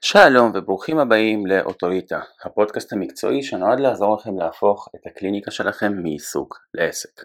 שלום 0.00 0.50
וברוכים 0.54 0.98
הבאים 0.98 1.46
לאוטוריטה, 1.46 2.20
הפודקאסט 2.44 2.92
המקצועי 2.92 3.42
שנועד 3.42 3.80
לעזור 3.80 4.16
לכם 4.16 4.38
להפוך 4.38 4.88
את 4.96 5.06
הקליניקה 5.06 5.50
שלכם 5.50 5.92
מעיסוק 6.02 6.58
לעסק. 6.74 7.24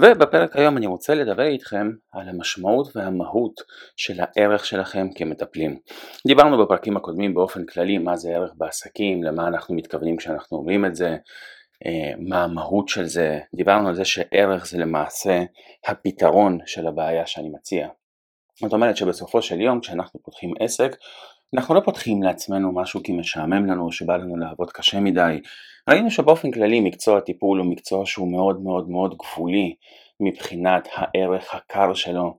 ובפרק 0.00 0.56
היום 0.56 0.76
אני 0.76 0.86
רוצה 0.86 1.14
לדבר 1.14 1.46
איתכם 1.46 1.90
על 2.12 2.28
המשמעות 2.28 2.96
והמהות 2.96 3.60
של 3.96 4.18
הערך 4.18 4.64
שלכם 4.64 5.06
כמטפלים. 5.16 5.78
דיברנו 6.26 6.64
בפרקים 6.64 6.96
הקודמים 6.96 7.34
באופן 7.34 7.66
כללי 7.66 7.98
מה 7.98 8.16
זה 8.16 8.30
ערך 8.30 8.50
בעסקים, 8.56 9.22
למה 9.22 9.48
אנחנו 9.48 9.74
מתכוונים 9.74 10.16
כשאנחנו 10.16 10.58
אומרים 10.58 10.84
את 10.84 10.94
זה, 10.94 11.16
אה, 11.86 12.12
מה 12.18 12.44
המהות 12.44 12.88
של 12.88 13.04
זה, 13.04 13.38
דיברנו 13.54 13.88
על 13.88 13.94
זה 13.94 14.04
שערך 14.04 14.66
זה 14.66 14.78
למעשה 14.78 15.42
הפתרון 15.86 16.58
של 16.66 16.86
הבעיה 16.86 17.26
שאני 17.26 17.48
מציע. 17.48 17.88
זאת 18.60 18.72
אומרת 18.72 18.96
שבסופו 18.96 19.42
של 19.42 19.60
יום 19.60 19.80
כשאנחנו 19.80 20.20
פותחים 20.22 20.54
עסק 20.60 20.96
אנחנו 21.54 21.74
לא 21.74 21.80
פותחים 21.80 22.22
לעצמנו 22.22 22.72
משהו 22.72 23.02
כי 23.02 23.12
משעמם 23.12 23.66
לנו, 23.66 23.92
שבא 23.92 24.16
לנו 24.16 24.36
לעבוד 24.36 24.70
קשה 24.70 25.00
מדי. 25.00 25.40
ראינו 25.88 26.10
שבאופן 26.10 26.50
כללי 26.50 26.80
מקצוע 26.80 27.18
הטיפול 27.18 27.58
הוא 27.58 27.66
מקצוע 27.66 28.06
שהוא 28.06 28.32
מאוד 28.32 28.60
מאוד 28.60 28.90
מאוד 28.90 29.14
גבולי 29.16 29.74
מבחינת 30.20 30.88
הערך 30.92 31.54
הקר 31.54 31.94
שלו. 31.94 32.34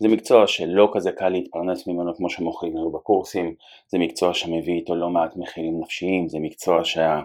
זה 0.00 0.08
מקצוע 0.08 0.46
שלא 0.46 0.90
כזה 0.92 1.12
קל 1.12 1.28
להתפרנס 1.28 1.86
ממנו 1.86 2.16
כמו 2.16 2.30
שמוכרים 2.30 2.76
לנו 2.76 2.92
בקורסים, 2.92 3.54
זה 3.88 3.98
מקצוע 3.98 4.34
שמביא 4.34 4.74
איתו 4.74 4.94
לא 4.94 5.10
מעט 5.10 5.36
מחירים 5.36 5.80
נפשיים, 5.80 6.28
זה 6.28 6.38
מקצוע 6.40 6.84
שה... 6.84 7.20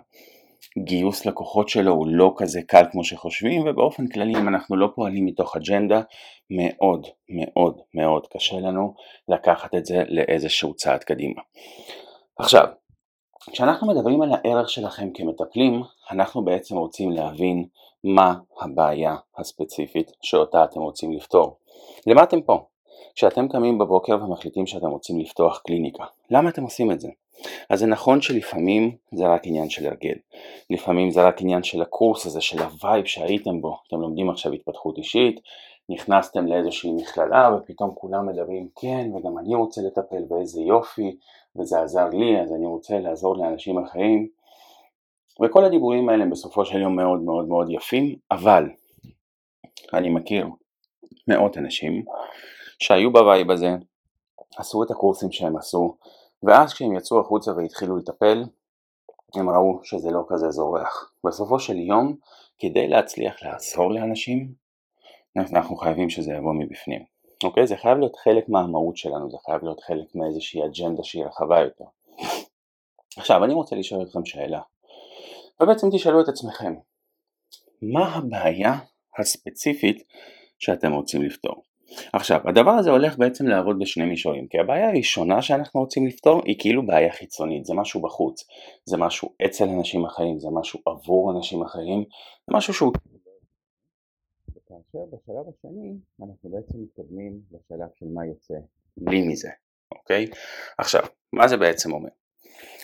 גיוס 0.77 1.25
לקוחות 1.25 1.69
שלו 1.69 1.93
הוא 1.93 2.07
לא 2.07 2.33
כזה 2.37 2.61
קל 2.67 2.83
כמו 2.91 3.03
שחושבים 3.03 3.67
ובאופן 3.67 4.07
כללי 4.07 4.39
אם 4.39 4.47
אנחנו 4.47 4.75
לא 4.75 4.87
פועלים 4.95 5.25
מתוך 5.25 5.55
אג'נדה 5.55 6.01
מאוד 6.49 7.07
מאוד 7.29 7.77
מאוד 7.93 8.27
קשה 8.27 8.59
לנו 8.59 8.93
לקחת 9.27 9.75
את 9.75 9.85
זה 9.85 10.03
לאיזשהו 10.07 10.73
צעד 10.73 11.03
קדימה. 11.03 11.41
עכשיו, 12.39 12.67
כשאנחנו 13.51 13.87
מדברים 13.87 14.21
על 14.21 14.29
הערך 14.33 14.69
שלכם 14.69 15.09
כמטפלים, 15.13 15.81
אנחנו 16.11 16.45
בעצם 16.45 16.75
רוצים 16.77 17.11
להבין 17.11 17.65
מה 18.03 18.35
הבעיה 18.61 19.15
הספציפית 19.37 20.11
שאותה 20.21 20.63
אתם 20.63 20.79
רוצים 20.79 21.11
לפתור. 21.11 21.57
למה 22.07 22.23
אתם 22.23 22.41
פה? 22.41 22.65
כשאתם 23.15 23.47
קמים 23.47 23.77
בבוקר 23.77 24.13
ומחליטים 24.23 24.67
שאתם 24.67 24.87
רוצים 24.87 25.19
לפתוח 25.19 25.61
קליניקה, 25.65 26.03
למה 26.31 26.49
אתם 26.49 26.63
עושים 26.63 26.91
את 26.91 26.99
זה? 26.99 27.07
אז 27.69 27.79
זה 27.79 27.85
נכון 27.85 28.21
שלפעמים 28.21 28.95
זה 29.11 29.27
רק 29.27 29.41
עניין 29.47 29.69
של 29.69 29.87
הרגל, 29.87 30.15
לפעמים 30.69 31.11
זה 31.11 31.23
רק 31.23 31.41
עניין 31.41 31.63
של 31.63 31.81
הקורס 31.81 32.25
הזה, 32.25 32.41
של 32.41 32.59
ה 32.59 32.68
vibe 32.68 33.05
שהייתם 33.05 33.61
בו, 33.61 33.77
אתם 33.87 34.01
לומדים 34.01 34.29
עכשיו 34.29 34.53
התפתחות 34.53 34.97
אישית, 34.97 35.39
נכנסתם 35.89 36.47
לאיזושהי 36.47 36.91
מכללה 36.91 37.55
ופתאום 37.57 37.91
כולם 37.95 38.27
מדברים 38.27 38.67
כן 38.75 39.09
וגם 39.15 39.37
אני 39.37 39.55
רוצה 39.55 39.81
לטפל 39.81 40.23
ואיזה 40.29 40.61
יופי 40.61 41.17
וזה 41.55 41.81
עזר 41.81 42.09
לי 42.09 42.41
אז 42.41 42.53
אני 42.53 42.65
רוצה 42.65 42.99
לעזור 42.99 43.37
לאנשים 43.37 43.83
אחרים. 43.83 44.27
וכל 45.43 45.65
הדיבורים 45.65 46.09
האלה 46.09 46.25
בסופו 46.25 46.65
של 46.65 46.81
יום 46.81 46.95
מאוד 46.95 47.21
מאוד 47.21 47.47
מאוד 47.47 47.69
יפים 47.69 48.15
אבל 48.31 48.69
אני 49.93 50.09
מכיר 50.09 50.47
מאות 51.27 51.57
אנשים 51.57 52.05
שהיו 52.79 53.11
ב 53.11 53.19
vibe 53.19 53.51
הזה, 53.51 53.69
עשו 54.57 54.83
את 54.83 54.91
הקורסים 54.91 55.31
שהם 55.31 55.57
עשו 55.57 55.95
ואז 56.43 56.73
כשהם 56.73 56.95
יצאו 56.95 57.19
החוצה 57.19 57.51
והתחילו 57.51 57.97
לטפל 57.97 58.43
הם 59.35 59.49
ראו 59.49 59.79
שזה 59.83 60.11
לא 60.11 60.25
כזה 60.29 60.49
זורח. 60.49 61.13
בסופו 61.27 61.59
של 61.59 61.77
יום 61.77 62.15
כדי 62.59 62.87
להצליח 62.87 63.43
לעזור 63.43 63.91
לאנשים 63.91 64.53
אנחנו 65.37 65.75
חייבים 65.75 66.09
שזה 66.09 66.33
יבוא 66.33 66.53
מבפנים. 66.53 67.03
אוקיי? 67.43 67.67
זה 67.67 67.77
חייב 67.77 67.97
להיות 67.97 68.15
חלק 68.15 68.49
מהמהות 68.49 68.97
שלנו, 68.97 69.31
זה 69.31 69.37
חייב 69.45 69.63
להיות 69.63 69.79
חלק 69.79 70.15
מאיזושהי 70.15 70.65
אג'נדה 70.65 71.03
שהיא 71.03 71.25
רחבה 71.25 71.59
יותר. 71.59 71.85
עכשיו 73.17 73.43
אני 73.43 73.53
רוצה 73.53 73.75
לשאול 73.75 74.03
אתכם 74.03 74.25
שאלה, 74.25 74.61
ובעצם 75.61 75.87
תשאלו 75.91 76.21
את 76.21 76.27
עצמכם, 76.27 76.73
מה 77.81 78.15
הבעיה 78.15 78.79
הספציפית 79.19 80.03
שאתם 80.59 80.93
רוצים 80.93 81.21
לפתור? 81.21 81.63
עכשיו, 82.13 82.39
הדבר 82.45 82.71
הזה 82.71 82.89
הולך 82.89 83.17
בעצם 83.17 83.47
לעבוד 83.47 83.79
בשני 83.79 84.05
מישורים, 84.05 84.47
כי 84.47 84.59
הבעיה 84.59 84.89
הראשונה 84.89 85.41
שאנחנו 85.41 85.79
רוצים 85.79 86.07
לפתור 86.07 86.41
היא 86.45 86.55
כאילו 86.59 86.85
בעיה 86.85 87.11
חיצונית, 87.11 87.65
זה 87.65 87.73
משהו 87.73 88.01
בחוץ, 88.01 88.47
זה 88.85 88.97
משהו 88.97 89.29
אצל 89.45 89.69
אנשים 89.69 90.05
אחרים, 90.05 90.39
זה 90.39 90.47
משהו 90.53 90.79
עבור 90.85 91.31
אנשים 91.37 91.63
אחרים, 91.63 92.03
זה 92.47 92.57
משהו 92.57 92.73
שהוא... 92.73 92.91
וכאשר 94.49 95.05
בשלב 95.11 95.45
השני 95.49 95.93
אנחנו 96.21 96.49
בעצם 96.49 96.77
מתקדמים 96.81 97.39
לשלב 97.51 97.87
של 97.99 98.05
מה 98.13 98.25
יוצא 98.25 98.53
לי 98.97 99.27
מזה, 99.27 99.49
אוקיי? 99.91 100.27
עכשיו, 100.77 101.01
מה 101.33 101.47
זה 101.47 101.57
בעצם 101.57 101.93
אומר? 101.93 102.09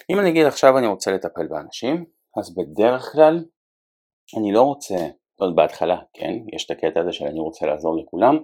אם 0.10 0.20
אני 0.20 0.30
אגיד 0.30 0.46
עכשיו 0.46 0.78
אני 0.78 0.88
רוצה 0.88 1.12
לטפל 1.12 1.48
באנשים, 1.48 2.06
אז 2.38 2.56
בדרך 2.56 3.12
כלל 3.12 3.46
אני 4.38 4.52
לא 4.52 4.62
רוצה, 4.62 4.96
עוד 5.36 5.56
בהתחלה, 5.56 5.98
כן, 6.14 6.34
יש 6.54 6.66
את 6.66 6.72
הקטע 6.72 7.00
הזה 7.00 7.12
של 7.12 7.26
אני 7.26 7.40
רוצה 7.40 7.66
לעזור 7.66 7.98
לכולם, 7.98 8.38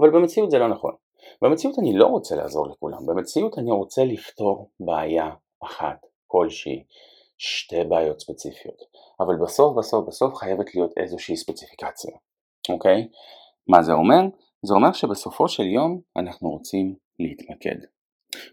אבל 0.00 0.10
במציאות 0.10 0.50
זה 0.50 0.58
לא 0.58 0.68
נכון. 0.68 0.94
במציאות 1.42 1.78
אני 1.78 1.92
לא 1.96 2.06
רוצה 2.06 2.36
לעזור 2.36 2.68
לכולם, 2.68 3.06
במציאות 3.06 3.58
אני 3.58 3.70
רוצה 3.70 4.04
לפתור 4.04 4.70
בעיה 4.80 5.30
אחת 5.64 6.06
כלשהי, 6.26 6.84
שתי 7.38 7.84
בעיות 7.84 8.20
ספציפיות, 8.20 8.82
אבל 9.20 9.36
בסוף 9.44 9.76
בסוף 9.78 10.08
בסוף 10.08 10.34
חייבת 10.34 10.74
להיות 10.74 10.90
איזושהי 10.96 11.36
ספציפיקציה, 11.36 12.16
אוקיי? 12.68 13.08
מה 13.68 13.82
זה 13.82 13.92
אומר? 13.92 14.20
זה 14.62 14.74
אומר 14.74 14.92
שבסופו 14.92 15.48
של 15.48 15.66
יום 15.66 16.00
אנחנו 16.16 16.50
רוצים 16.50 16.94
להתמקד. 17.18 17.76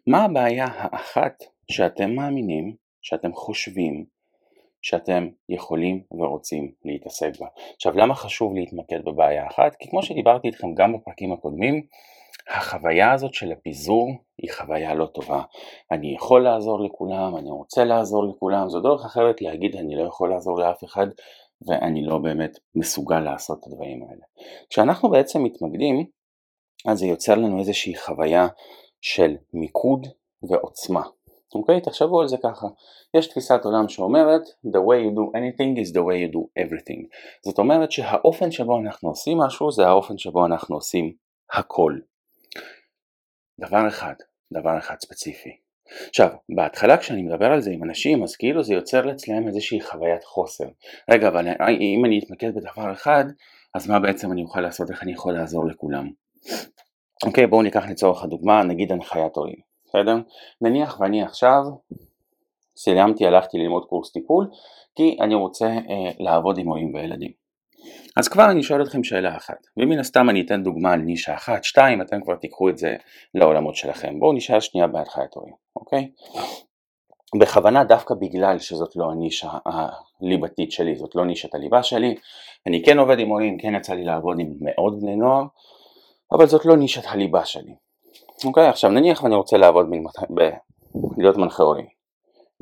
מה 0.07 0.23
הבעיה 0.23 0.65
האחת 0.69 1.43
שאתם 1.71 2.15
מאמינים, 2.15 2.75
שאתם 3.01 3.33
חושבים, 3.33 4.05
שאתם 4.83 5.27
יכולים 5.49 6.03
ורוצים 6.11 6.71
להתעסק 6.85 7.39
בה. 7.39 7.47
עכשיו 7.75 7.97
למה 7.97 8.15
חשוב 8.15 8.53
להתמקד 8.53 9.05
בבעיה 9.05 9.47
אחת? 9.47 9.75
כי 9.79 9.89
כמו 9.89 10.03
שדיברתי 10.03 10.47
איתכם 10.47 10.73
גם 10.73 10.93
בפרקים 10.93 11.33
הקודמים, 11.33 11.85
החוויה 12.49 13.11
הזאת 13.11 13.33
של 13.33 13.51
הפיזור 13.51 14.11
היא 14.37 14.51
חוויה 14.53 14.93
לא 14.93 15.05
טובה. 15.05 15.41
אני 15.91 16.15
יכול 16.15 16.43
לעזור 16.43 16.83
לכולם, 16.83 17.37
אני 17.37 17.49
רוצה 17.49 17.83
לעזור 17.83 18.25
לכולם, 18.27 18.69
זו 18.69 18.79
דרך 18.79 19.05
אחרת 19.05 19.41
להגיד 19.41 19.75
אני 19.75 19.95
לא 19.95 20.03
יכול 20.03 20.29
לעזור 20.29 20.59
לאף 20.59 20.83
אחד 20.83 21.07
ואני 21.67 22.05
לא 22.05 22.17
באמת 22.17 22.59
מסוגל 22.75 23.19
לעשות 23.19 23.59
את 23.59 23.67
הדברים 23.67 24.03
האלה. 24.03 24.23
כשאנחנו 24.69 25.09
בעצם 25.09 25.43
מתמקדים, 25.43 26.05
אז 26.87 26.99
זה 26.99 27.05
יוצר 27.05 27.35
לנו 27.35 27.59
איזושהי 27.59 27.95
חוויה 27.95 28.47
של 29.01 29.35
מיקוד 29.53 30.07
ועוצמה. 30.49 31.03
אוקיי? 31.55 31.81
תחשבו 31.81 32.21
על 32.21 32.27
זה 32.27 32.37
ככה. 32.43 32.67
יש 33.17 33.27
תפיסת 33.27 33.65
עולם 33.65 33.89
שאומרת 33.89 34.41
The 34.67 34.79
way 34.79 34.99
you 35.05 35.15
do 35.15 35.37
anything 35.37 35.79
is 35.83 35.93
the 35.93 36.01
way 36.01 36.17
you 36.25 36.35
do 36.35 36.63
everything. 36.63 37.07
זאת 37.45 37.59
אומרת 37.59 37.91
שהאופן 37.91 38.51
שבו 38.51 38.79
אנחנו 38.79 39.09
עושים 39.09 39.37
משהו 39.37 39.71
זה 39.71 39.87
האופן 39.87 40.17
שבו 40.17 40.45
אנחנו 40.45 40.75
עושים 40.75 41.13
הכל. 41.53 41.93
דבר 43.59 43.87
אחד, 43.87 44.13
דבר 44.53 44.77
אחד 44.77 44.95
ספציפי. 44.99 45.49
עכשיו, 46.09 46.29
בהתחלה 46.55 46.97
כשאני 46.97 47.21
מדבר 47.21 47.45
על 47.45 47.61
זה 47.61 47.71
עם 47.71 47.83
אנשים 47.83 48.23
אז 48.23 48.35
כאילו 48.35 48.63
זה 48.63 48.73
יוצר 48.73 49.11
אצלם 49.11 49.47
איזושהי 49.47 49.81
חוויית 49.81 50.23
חוסר. 50.23 50.67
רגע, 51.11 51.27
אבל 51.27 51.47
אם 51.79 52.05
אני 52.05 52.19
אתמקד 52.19 52.55
בדבר 52.55 52.91
אחד, 52.93 53.25
אז 53.75 53.89
מה 53.89 53.99
בעצם 53.99 54.31
אני 54.31 54.43
אוכל 54.43 54.61
לעשות, 54.61 54.91
איך 54.91 55.03
אני 55.03 55.11
יכול 55.11 55.33
לעזור 55.33 55.67
לכולם? 55.67 56.09
אוקיי, 57.25 57.47
בואו 57.47 57.61
ניקח 57.61 57.85
לצורך 57.89 58.23
הדוגמה, 58.23 58.63
נגיד 58.63 58.91
הנחיית 58.91 59.35
הורים. 59.35 59.72
בסדר? 59.95 60.15
נניח 60.61 60.99
ואני 60.99 61.23
עכשיו 61.23 61.61
סיימתי, 62.77 63.25
הלכתי 63.25 63.57
ללמוד 63.57 63.85
קורס 63.85 64.11
טיפול 64.11 64.47
כי 64.95 65.17
אני 65.21 65.35
רוצה 65.35 65.65
אה, 65.65 66.11
לעבוד 66.19 66.57
עם 66.57 66.67
הורים 66.67 66.93
וילדים. 66.93 67.31
אז 68.17 68.27
כבר 68.27 68.51
אני 68.51 68.63
שואל 68.63 68.83
אתכם 68.83 69.03
שאלה 69.03 69.37
אחת, 69.37 69.57
ומן 69.77 69.99
הסתם 69.99 70.29
אני 70.29 70.41
אתן 70.41 70.63
דוגמה 70.63 70.93
על 70.93 70.99
נישה 70.99 71.35
אחת, 71.35 71.63
שתיים, 71.63 72.01
אתם 72.01 72.21
כבר 72.23 72.35
תיקחו 72.35 72.69
את 72.69 72.77
זה 72.77 72.95
לעולמות 73.33 73.75
שלכם. 73.75 74.19
בואו 74.19 74.33
נשאל 74.33 74.59
שנייה 74.59 74.87
בהנחיית 74.87 75.33
הורים, 75.33 75.53
אוקיי? 75.75 76.11
בכוונה 77.39 77.83
דווקא 77.83 78.13
בגלל 78.13 78.59
שזאת 78.59 78.95
לא 78.95 79.11
הנישה 79.11 79.49
הליבתית 79.65 80.71
שלי, 80.71 80.95
זאת 80.95 81.15
לא 81.15 81.25
נישת 81.25 81.55
הליבה 81.55 81.83
שלי, 81.83 82.15
אני 82.67 82.83
כן 82.83 82.99
עובד 82.99 83.19
עם 83.19 83.29
הורים, 83.29 83.57
כן 83.57 83.75
יצא 83.75 83.93
לי 83.93 84.03
לעבוד 84.03 84.39
עם 84.39 84.53
מאות 84.61 84.99
בני 84.99 85.15
נוער, 85.15 85.43
אבל 86.31 86.47
זאת 86.47 86.65
לא 86.65 86.77
נישת 86.77 87.03
הליבה 87.05 87.45
שלי. 87.45 87.75
אוקיי, 88.45 88.67
עכשיו 88.67 88.89
נניח 88.89 89.23
ואני 89.23 89.35
רוצה 89.35 89.57
לעבוד 89.57 89.89
ב... 90.35 90.41
להיות 91.17 91.37
מנחה 91.37 91.63
הורים. 91.63 91.85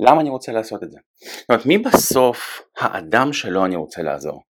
למה 0.00 0.20
אני 0.20 0.30
רוצה 0.30 0.52
לעשות 0.52 0.82
את 0.82 0.90
זה? 0.90 0.98
זאת 1.20 1.50
אומרת, 1.50 1.66
מי 1.66 1.78
בסוף 1.78 2.62
האדם 2.78 3.32
שלו 3.32 3.64
אני 3.64 3.76
רוצה 3.76 4.02
לעזור? 4.02 4.42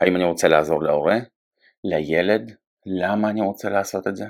האם 0.00 0.16
אני 0.16 0.24
רוצה 0.24 0.48
לעזור 0.48 0.82
להורה? 0.82 1.16
לילד? 1.84 2.52
למה 2.86 3.30
אני 3.30 3.40
רוצה 3.40 3.68
לעשות 3.68 4.06
את 4.06 4.16
זה? 4.16 4.24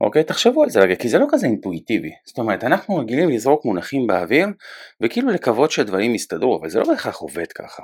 אוקיי? 0.00 0.24
תחשבו 0.24 0.62
על 0.62 0.70
זה 0.70 0.80
רגע, 0.80 0.94
כי 0.96 1.08
זה 1.08 1.18
לא 1.18 1.26
כזה 1.30 1.46
אינטואיטיבי. 1.46 2.10
זאת 2.26 2.38
אומרת, 2.38 2.64
אנחנו 2.64 2.96
רגילים 2.96 3.28
לזרוק 3.28 3.64
מונחים 3.64 4.06
באוויר, 4.06 4.46
וכאילו 5.00 5.30
לקוות 5.30 5.70
שהדברים 5.70 6.14
יסתדרו, 6.14 6.58
אבל 6.60 6.68
זה 6.68 6.78
לא 6.78 6.84
בהכרח 6.86 7.16
עובד 7.16 7.46
ככה. 7.46 7.82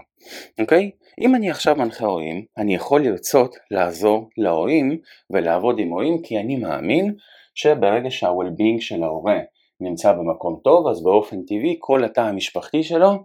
אוקיי? 0.61 0.91
אם 1.21 1.35
אני 1.35 1.51
עכשיו 1.51 1.77
מנחה 1.77 2.07
הורים, 2.07 2.45
אני 2.59 2.75
יכול 2.75 3.05
לרצות 3.05 3.57
לעזור 3.71 4.29
להורים 4.39 4.99
ולעבוד 5.31 5.79
עם 5.79 5.89
הורים, 5.89 6.23
כי 6.23 6.39
אני 6.39 6.57
מאמין 6.57 7.15
שברגע 7.55 8.11
שה-well-being 8.11 8.81
של 8.81 9.03
ההורה 9.03 9.39
נמצא 9.81 10.13
במקום 10.13 10.61
טוב, 10.65 10.89
אז 10.89 11.03
באופן 11.03 11.43
טבעי 11.43 11.77
כל 11.79 12.05
התא 12.05 12.21
המשפחתי 12.21 12.83
שלו 12.83 13.25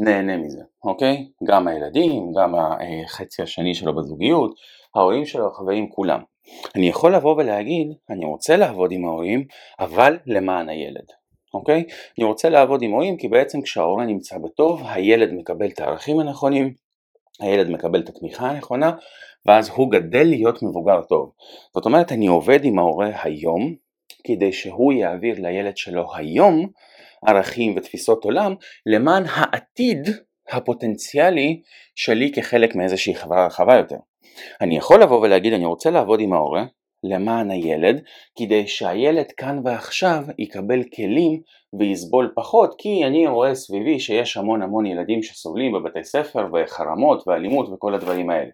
נהנה 0.00 0.36
מזה, 0.36 0.60
אוקיי? 0.84 1.28
גם 1.44 1.68
הילדים, 1.68 2.32
גם 2.40 2.54
החצי 2.54 3.42
השני 3.42 3.74
שלו 3.74 3.96
בזוגיות, 3.96 4.54
ההורים 4.94 5.26
שלו, 5.26 5.46
החברים, 5.46 5.88
כולם. 5.90 6.33
אני 6.76 6.88
יכול 6.88 7.14
לבוא 7.14 7.36
ולהגיד, 7.36 7.92
אני 8.10 8.24
רוצה 8.24 8.56
לעבוד 8.56 8.92
עם 8.92 9.04
ההורים, 9.04 9.44
אבל 9.80 10.18
למען 10.26 10.68
הילד, 10.68 11.06
אוקיי? 11.54 11.84
אני 12.18 12.24
רוצה 12.24 12.48
לעבוד 12.48 12.82
עם 12.82 12.90
הורים 12.90 13.16
כי 13.16 13.28
בעצם 13.28 13.62
כשההורה 13.62 14.06
נמצא 14.06 14.38
בטוב, 14.38 14.82
הילד 14.84 15.32
מקבל 15.32 15.68
את 15.68 15.80
הערכים 15.80 16.20
הנכונים, 16.20 16.74
הילד 17.40 17.70
מקבל 17.70 18.00
את 18.00 18.08
התמיכה 18.08 18.50
הנכונה, 18.50 18.92
ואז 19.46 19.68
הוא 19.68 19.90
גדל 19.90 20.24
להיות 20.24 20.62
מבוגר 20.62 21.02
טוב. 21.02 21.32
זאת 21.74 21.84
אומרת, 21.84 22.12
אני 22.12 22.26
עובד 22.26 22.64
עם 22.64 22.78
ההורה 22.78 23.10
היום, 23.22 23.74
כדי 24.26 24.52
שהוא 24.52 24.92
יעביר 24.92 25.34
לילד 25.38 25.76
שלו 25.76 26.14
היום 26.14 26.68
ערכים 27.26 27.74
ותפיסות 27.76 28.24
עולם, 28.24 28.54
למען 28.86 29.24
העתיד 29.26 30.08
הפוטנציאלי 30.50 31.60
שלי 31.94 32.32
כחלק 32.32 32.74
מאיזושהי 32.74 33.14
חברה 33.14 33.46
רחבה 33.46 33.74
יותר. 33.74 33.96
אני 34.60 34.76
יכול 34.76 35.02
לבוא 35.02 35.20
ולהגיד 35.20 35.52
אני 35.52 35.66
רוצה 35.66 35.90
לעבוד 35.90 36.20
עם 36.20 36.32
ההורה 36.32 36.64
למען 37.04 37.50
הילד 37.50 38.02
כדי 38.38 38.66
שהילד 38.66 39.32
כאן 39.32 39.60
ועכשיו 39.64 40.24
יקבל 40.38 40.82
כלים 40.96 41.40
ויסבול 41.78 42.32
פחות 42.36 42.74
כי 42.78 43.04
אני 43.04 43.26
רואה 43.26 43.54
סביבי 43.54 44.00
שיש 44.00 44.36
המון 44.36 44.62
המון 44.62 44.86
ילדים 44.86 45.22
שסובלים 45.22 45.72
בבתי 45.72 46.04
ספר 46.04 46.46
וחרמות 46.52 47.28
ואלימות 47.28 47.68
וכל 47.68 47.94
הדברים 47.94 48.30
האלה. 48.30 48.50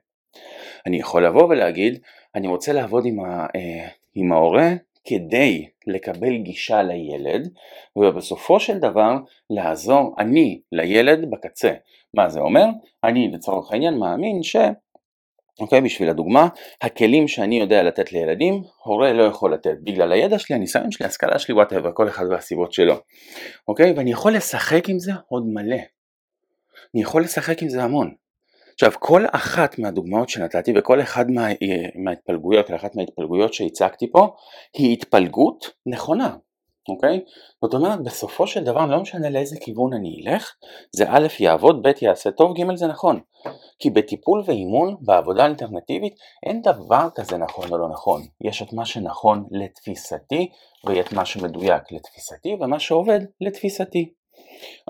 אני 0.87 0.97
יכול 0.97 1.27
לבוא 1.27 1.45
ולהגיד 1.45 1.99
אני 2.35 2.49
רוצה 2.49 2.73
לעבוד 2.73 3.07
עם, 3.07 3.21
ה, 3.21 3.47
אה, 3.57 3.89
עם 4.15 4.33
ההורה 4.33 4.69
כדי 5.05 5.67
לקבל 5.87 6.37
גישה 6.37 6.83
לילד 6.83 7.49
ובסופו 7.97 8.61
של 8.61 8.79
דבר 8.79 9.17
לעזור 9.51 10.15
אני 10.19 10.61
לילד 10.73 11.31
בקצה. 11.31 11.73
מה 12.15 12.29
זה 12.29 12.41
אומר? 12.41 12.65
אני 13.05 13.31
לצורך 13.33 13.73
העניין 13.73 13.99
מאמין 13.99 14.43
ש... 14.43 14.57
אוקיי, 15.61 15.81
בשביל 15.81 16.11
הדוגמה, 16.11 16.49
הכלים 16.83 17.29
שאני 17.29 17.61
יודע 17.61 17.83
לתת 17.83 18.13
לילדים, 18.13 18.63
הורה 18.85 19.13
לא 19.13 19.23
יכול 19.23 19.55
לתת, 19.55 19.77
בגלל 19.83 20.13
הידע 20.13 20.39
שלי, 20.39 20.57
הניסיון 20.57 20.91
שלי, 20.91 21.07
השכלה 21.07 21.39
שלי, 21.39 21.55
וואטאבר, 21.55 21.91
כל 21.95 22.09
אחד 22.09 22.25
והסיבות 22.31 22.73
שלו. 22.73 22.95
אוקיי, 23.69 23.93
ואני 23.97 24.11
יכול 24.11 24.37
לשחק 24.37 24.89
עם 24.89 24.99
זה 24.99 25.13
עוד 25.29 25.43
מלא. 25.47 25.81
אני 26.95 27.03
יכול 27.03 27.23
לשחק 27.23 27.63
עם 27.63 27.69
זה 27.69 27.83
המון. 27.83 28.15
עכשיו, 28.73 28.93
כל 28.99 29.25
אחת 29.33 29.79
מהדוגמאות 29.79 30.29
שנתתי 30.29 30.73
וכל 30.77 31.01
אחד 31.01 31.31
מה, 31.31 31.47
מההתפלגויות, 32.05 32.67
כל 32.67 32.77
אחת 32.77 32.97
מההתפלגויות 32.97 33.55
שהצגתי 33.55 34.11
פה, 34.13 34.29
היא 34.75 34.93
התפלגות 34.93 35.71
נכונה. 35.87 36.37
אוקיי? 36.91 37.21
זאת 37.65 37.75
אומרת 37.75 38.03
בסופו 38.03 38.47
של 38.47 38.65
דבר 38.65 38.87
לא 38.87 39.01
משנה 39.01 39.31
לאיזה 39.31 39.57
כיוון 39.61 39.93
אני 39.93 40.23
אלך, 40.25 40.55
זה 40.93 41.05
א' 41.09 41.27
יעבוד, 41.41 41.83
ב' 41.83 41.91
יעשה 42.03 42.31
טוב, 42.31 42.57
ג' 42.59 42.77
זה 42.77 42.87
נכון. 42.87 43.21
כי 43.79 43.91
בטיפול 43.91 44.43
ואימון, 44.47 44.97
בעבודה 45.01 45.47
אלטרנטיבית, 45.47 46.15
אין 46.47 46.63
דבר 46.63 47.09
כזה 47.15 47.37
נכון 47.37 47.73
או 47.73 47.79
לא 47.79 47.89
נכון. 47.89 48.23
יש 48.41 48.63
את 48.63 48.73
מה 48.73 48.87
שנכון 48.87 49.47
לתפיסתי, 49.51 50.51
ואת 50.85 51.13
מה 51.13 51.25
שמדויק 51.25 51.93
לתפיסתי, 51.93 52.57
ומה 52.61 52.81
שעובד 52.81 53.21
לתפיסתי. 53.41 54.13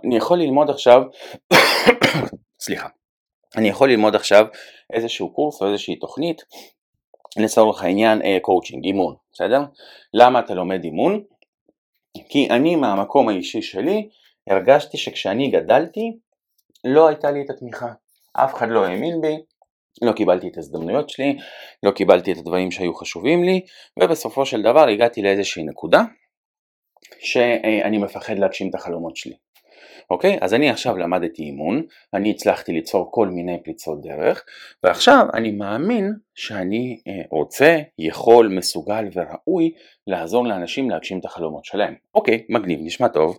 אני 0.05 0.17
יכול 0.17 0.39
ללמוד 0.39 0.71
עכשיו, 0.71 1.03
סליחה, 2.65 2.89
אני 3.57 3.69
יכול 3.69 3.91
ללמוד 3.91 4.15
עכשיו 4.15 4.47
איזשהו 4.93 5.33
קורס 5.33 5.63
או 5.63 5.67
איזושהי 5.67 5.97
תוכנית, 5.97 6.43
לצורך 7.37 7.83
העניין 7.83 8.23
קואוצ'ינג, 8.43 8.85
אה, 8.85 8.89
אימון, 8.89 9.15
בסדר? 9.33 9.61
למה 10.15 10.39
אתה 10.39 10.55
לומד 10.55 10.85
אימון? 10.85 11.23
כי 12.29 12.49
אני 12.51 12.77
מהמקום 12.77 13.29
האישי 13.29 13.63
שלי 13.63 14.09
הרגשתי 14.51 14.99
שכשאני 14.99 15.51
גדלתי 15.51 16.13
לא 16.85 17.09
הייתה 17.09 17.31
לי 17.31 17.43
את 17.43 17.51
התמיכה. 17.51 17.93
אף 18.33 18.55
אחד 18.55 18.69
לא 18.69 18.85
האמין 18.85 19.21
בי, 19.21 19.37
לא 20.03 20.13
קיבלתי 20.13 20.49
את 20.49 20.57
ההזדמנויות 20.57 21.11
שלי, 21.11 21.39
לא 21.83 21.91
קיבלתי 21.91 22.33
את 22.33 22.39
הדברים 22.39 22.71
שהיו 22.71 22.95
חשובים 22.95 23.45
לי, 23.45 23.61
ובסופו 24.03 24.47
של 24.47 24.63
דבר 24.63 24.89
הגעתי 24.89 25.23
לאיזושהי 25.23 25.63
נקודה 25.65 26.03
שאני 27.21 27.99
מפחד 27.99 28.39
להגשים 28.39 28.71
את 28.71 28.75
החלומות 28.75 29.17
שלי. 29.17 29.35
אוקיי? 30.11 30.39
אז 30.41 30.55
אני 30.55 30.71
עכשיו 30.71 30.97
למדתי 30.97 31.43
אימון, 31.43 31.83
אני 32.15 32.31
הצלחתי 32.31 32.73
ליצור 32.73 33.09
כל 33.13 33.29
מיני 33.29 33.59
פליצות 33.65 34.03
דרך, 34.03 34.45
ועכשיו 34.85 35.27
אני 35.35 35.51
מאמין 35.51 36.13
שאני 36.35 37.01
אה, 37.09 37.23
רוצה, 37.31 37.79
יכול, 37.99 38.49
מסוגל 38.49 39.05
וראוי 39.13 39.73
לעזור 40.07 40.47
לאנשים 40.47 40.91
להגשים 40.91 41.19
את 41.19 41.25
החלומות 41.25 41.65
שלהם. 41.65 41.95
אוקיי, 42.15 42.45
מגניב, 42.49 42.81
נשמע 42.83 43.09
טוב. 43.09 43.39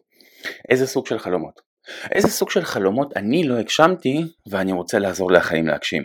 איזה 0.70 0.88
סוג 0.88 1.08
של 1.08 1.20
חלומות? 1.20 1.62
איזה 2.12 2.28
סוג 2.28 2.50
של 2.50 2.62
חלומות 2.62 3.18
אני 3.18 3.44
לא 3.44 3.58
הגשמתי 3.58 4.22
ואני 4.48 4.72
רוצה 4.72 5.00
לעזור 5.00 5.32
לאחרים 5.32 5.68
להגשים? 5.68 6.04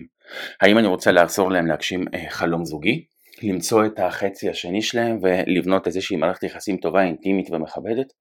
האם 0.60 0.78
אני 0.78 0.86
רוצה 0.86 1.12
לעזור 1.12 1.50
להם 1.50 1.66
להגשים 1.66 2.04
אה, 2.14 2.24
חלום 2.28 2.64
זוגי? 2.64 3.04
למצוא 3.42 3.86
את 3.86 3.98
החצי 3.98 4.50
השני 4.50 4.82
שלהם 4.82 5.18
ולבנות 5.22 5.86
איזושהי 5.86 6.16
מערכת 6.16 6.42
יחסים 6.42 6.76
טובה, 6.76 7.02
אינטימית 7.02 7.50
ומכבדת? 7.50 8.12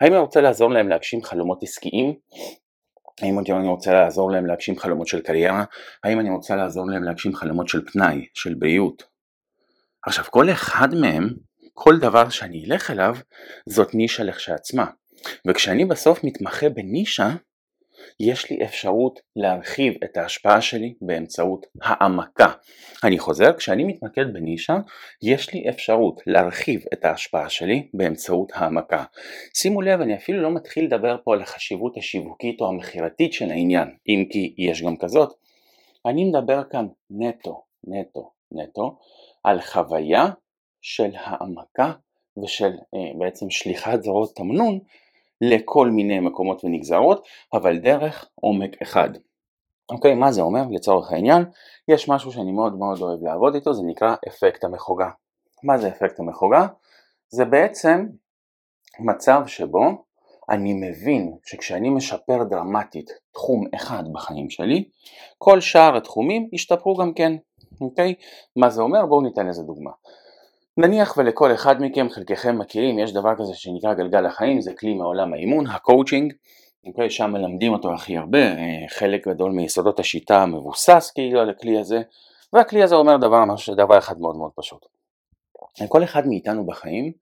האם 0.00 0.12
אני 0.12 0.20
רוצה 0.20 0.40
לעזור 0.40 0.70
להם 0.70 0.88
להגשים 0.88 1.22
חלומות 1.22 1.62
עסקיים? 1.62 2.14
האם 3.22 3.38
אני 3.38 3.68
רוצה 3.68 3.92
לעזור 3.92 4.30
להם 4.30 4.46
להגשים 4.46 4.78
חלומות 4.78 5.06
של 5.06 5.20
קריירה? 5.20 5.64
האם 6.04 6.20
אני 6.20 6.30
רוצה 6.30 6.56
לעזור 6.56 6.86
להם 6.90 7.02
להגשים 7.02 7.34
חלומות 7.34 7.68
של 7.68 7.86
פנאי, 7.86 8.26
של 8.34 8.54
בריאות? 8.54 9.02
עכשיו 10.06 10.24
כל 10.24 10.50
אחד 10.50 10.94
מהם, 10.94 11.28
כל 11.74 11.98
דבר 11.98 12.28
שאני 12.28 12.64
אלך 12.64 12.90
אליו, 12.90 13.16
זאת 13.68 13.94
נישה 13.94 14.24
לכשעצמה. 14.24 14.86
וכשאני 15.46 15.84
בסוף 15.84 16.24
מתמחה 16.24 16.68
בנישה, 16.68 17.28
יש 18.20 18.50
לי 18.50 18.64
אפשרות 18.64 19.20
להרחיב 19.36 19.94
את 20.04 20.16
ההשפעה 20.16 20.60
שלי 20.60 20.94
באמצעות 21.00 21.66
העמקה. 21.82 22.52
אני 23.04 23.18
חוזר, 23.18 23.52
כשאני 23.52 23.84
מתמקד 23.84 24.32
בנישה, 24.32 24.76
יש 25.22 25.54
לי 25.54 25.68
אפשרות 25.68 26.20
להרחיב 26.26 26.84
את 26.92 27.04
ההשפעה 27.04 27.50
שלי 27.50 27.88
באמצעות 27.94 28.52
העמקה. 28.54 29.04
שימו 29.54 29.82
לב, 29.82 30.00
אני 30.00 30.16
אפילו 30.16 30.42
לא 30.42 30.50
מתחיל 30.50 30.84
לדבר 30.84 31.16
פה 31.24 31.34
על 31.34 31.42
החשיבות 31.42 31.96
השיווקית 31.96 32.60
או 32.60 32.68
המכירתית 32.68 33.32
של 33.32 33.50
העניין, 33.50 33.88
אם 34.08 34.24
כי 34.30 34.54
יש 34.58 34.82
גם 34.82 34.96
כזאת. 34.96 35.32
אני 36.06 36.24
מדבר 36.24 36.62
כאן 36.70 36.86
נטו, 37.10 37.62
נטו, 37.84 38.30
נטו, 38.52 38.98
על 39.44 39.60
חוויה 39.60 40.26
של 40.82 41.10
העמקה 41.14 41.92
ושל 42.42 42.72
אה, 42.94 43.18
בעצם 43.18 43.50
שליחת 43.50 44.02
זרועות 44.02 44.36
תמנון 44.36 44.78
לכל 45.40 45.90
מיני 45.90 46.20
מקומות 46.20 46.64
ונגזרות, 46.64 47.28
אבל 47.52 47.78
דרך 47.78 48.28
עומק 48.34 48.82
אחד. 48.82 49.10
אוקיי, 49.90 50.14
מה 50.14 50.32
זה 50.32 50.42
אומר? 50.42 50.62
לצורך 50.70 51.12
העניין, 51.12 51.44
יש 51.88 52.08
משהו 52.08 52.32
שאני 52.32 52.52
מאוד 52.52 52.78
מאוד 52.78 53.00
אוהב 53.00 53.22
לעבוד 53.22 53.54
איתו, 53.54 53.74
זה 53.74 53.82
נקרא 53.86 54.14
אפקט 54.28 54.64
המחוגה. 54.64 55.10
מה 55.62 55.78
זה 55.78 55.88
אפקט 55.88 56.20
המחוגה? 56.20 56.66
זה 57.28 57.44
בעצם 57.44 58.06
מצב 59.00 59.42
שבו 59.46 60.04
אני 60.50 60.74
מבין 60.74 61.36
שכשאני 61.44 61.90
משפר 61.90 62.44
דרמטית 62.44 63.10
תחום 63.32 63.66
אחד 63.74 64.04
בחיים 64.12 64.50
שלי, 64.50 64.84
כל 65.38 65.60
שאר 65.60 65.96
התחומים 65.96 66.48
ישתפרו 66.52 66.96
גם 66.96 67.14
כן, 67.14 67.32
אוקיי? 67.80 68.14
מה 68.56 68.70
זה 68.70 68.82
אומר? 68.82 69.06
בואו 69.06 69.20
ניתן 69.20 69.46
לזה 69.46 69.62
דוגמה. 69.62 69.90
נניח 70.80 71.16
ולכל 71.16 71.54
אחד 71.54 71.82
מכם, 71.82 72.08
חלקכם 72.10 72.58
מכירים, 72.58 72.98
יש 72.98 73.12
דבר 73.12 73.34
כזה 73.38 73.54
שנקרא 73.54 73.94
גלגל 73.94 74.26
החיים, 74.26 74.60
זה 74.60 74.72
כלי 74.74 74.94
מעולם 74.94 75.32
האימון, 75.32 75.66
הקואוצ'ינג, 75.66 76.32
אוקיי, 76.86 77.10
שם 77.10 77.30
מלמדים 77.30 77.72
אותו 77.72 77.94
הכי 77.94 78.16
הרבה, 78.16 78.38
אה, 78.38 78.88
חלק 78.88 79.28
גדול 79.28 79.52
מיסודות 79.52 80.00
השיטה 80.00 80.46
מבוסס 80.46 81.12
כאילו 81.14 81.40
על 81.40 81.50
הכלי 81.50 81.78
הזה, 81.78 82.02
והכלי 82.52 82.82
הזה 82.82 82.94
אומר 82.94 83.16
דבר, 83.16 83.44
דבר 83.76 83.98
אחד 83.98 84.20
מאוד 84.20 84.36
מאוד 84.36 84.50
פשוט. 84.54 84.86
לכל 85.80 86.04
אחד 86.04 86.26
מאיתנו 86.26 86.66
בחיים 86.66 87.12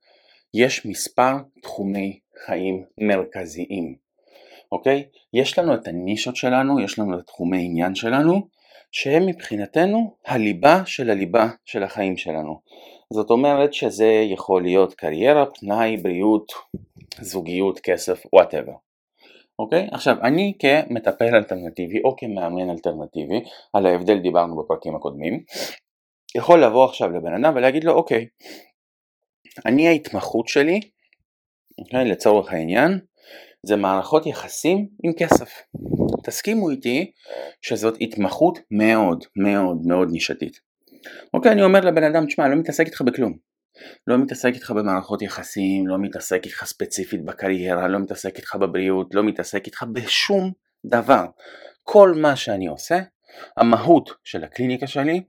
יש 0.53 0.85
מספר 0.85 1.33
תחומי 1.61 2.19
חיים 2.45 2.83
מרכזיים, 3.01 3.95
אוקיי? 4.71 5.05
יש 5.33 5.59
לנו 5.59 5.73
את 5.73 5.87
הנישות 5.87 6.35
שלנו, 6.35 6.79
יש 6.79 6.99
לנו 6.99 7.19
את 7.19 7.27
תחומי 7.27 7.65
עניין 7.65 7.95
שלנו, 7.95 8.47
שהם 8.91 9.25
מבחינתנו 9.25 10.15
הליבה 10.25 10.81
של 10.85 11.09
הליבה 11.09 11.47
של 11.65 11.83
החיים 11.83 12.17
שלנו. 12.17 12.59
זאת 13.13 13.29
אומרת 13.29 13.73
שזה 13.73 14.07
יכול 14.07 14.63
להיות 14.63 14.93
קריירה, 14.93 15.45
פנאי, 15.45 15.97
בריאות, 15.97 16.51
זוגיות, 17.21 17.79
כסף, 17.79 18.23
whatever. 18.33 18.73
אוקיי? 19.59 19.87
עכשיו 19.91 20.15
אני 20.21 20.53
כמטפל 20.59 21.35
אלטרנטיבי 21.35 22.01
או 22.03 22.15
כמאמן 22.17 22.69
אלטרנטיבי, 22.69 23.43
על 23.73 23.85
ההבדל 23.85 24.19
דיברנו 24.19 24.63
בפרקים 24.63 24.95
הקודמים, 24.95 25.43
יכול 26.35 26.63
לבוא 26.63 26.85
עכשיו 26.85 27.09
לבן 27.09 27.43
אדם 27.43 27.55
ולהגיד 27.55 27.83
לו 27.83 27.93
אוקיי, 27.93 28.27
אני 29.65 29.87
ההתמחות 29.87 30.47
שלי, 30.47 30.79
אוקיי, 31.79 32.05
לצורך 32.05 32.53
העניין, 32.53 32.99
זה 33.65 33.75
מערכות 33.75 34.25
יחסים 34.25 34.87
עם 35.03 35.13
כסף. 35.13 35.49
תסכימו 36.23 36.69
איתי 36.69 37.11
שזאת 37.61 37.97
התמחות 38.01 38.59
מאוד 38.71 39.23
מאוד 39.35 39.77
מאוד 39.85 40.07
נישתית. 40.11 40.68
אוקיי, 41.33 41.51
אני 41.51 41.63
אומר 41.63 41.79
לבן 41.79 42.03
אדם, 42.03 42.25
תשמע, 42.25 42.45
אני 42.45 42.53
לא 42.53 42.59
מתעסק 42.59 42.85
איתך 42.85 43.01
בכלום. 43.01 43.37
לא 44.07 44.17
מתעסק 44.17 44.51
איתך 44.53 44.71
במערכות 44.71 45.21
יחסים, 45.21 45.87
לא 45.87 45.97
מתעסק 45.97 46.45
איתך 46.45 46.65
ספציפית 46.65 47.25
בקריירה, 47.25 47.87
לא 47.87 47.99
מתעסק 47.99 48.37
איתך 48.37 48.55
בבריאות, 48.55 49.07
לא 49.13 49.23
מתעסק 49.23 49.65
איתך 49.65 49.85
בשום 49.93 50.51
דבר. 50.85 51.25
כל 51.83 52.13
מה 52.21 52.35
שאני 52.35 52.67
עושה, 52.67 52.99
המהות 53.57 54.09
של 54.23 54.43
הקליניקה 54.43 54.87
שלי 54.87 55.21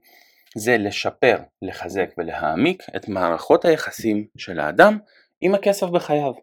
זה 0.57 0.77
לשפר, 0.77 1.37
לחזק 1.61 2.09
ולהעמיק 2.17 2.83
את 2.95 3.07
מערכות 3.07 3.65
היחסים 3.65 4.27
של 4.37 4.59
האדם 4.59 4.97
עם 5.41 5.55
הכסף 5.55 5.87
בחייו, 5.87 6.33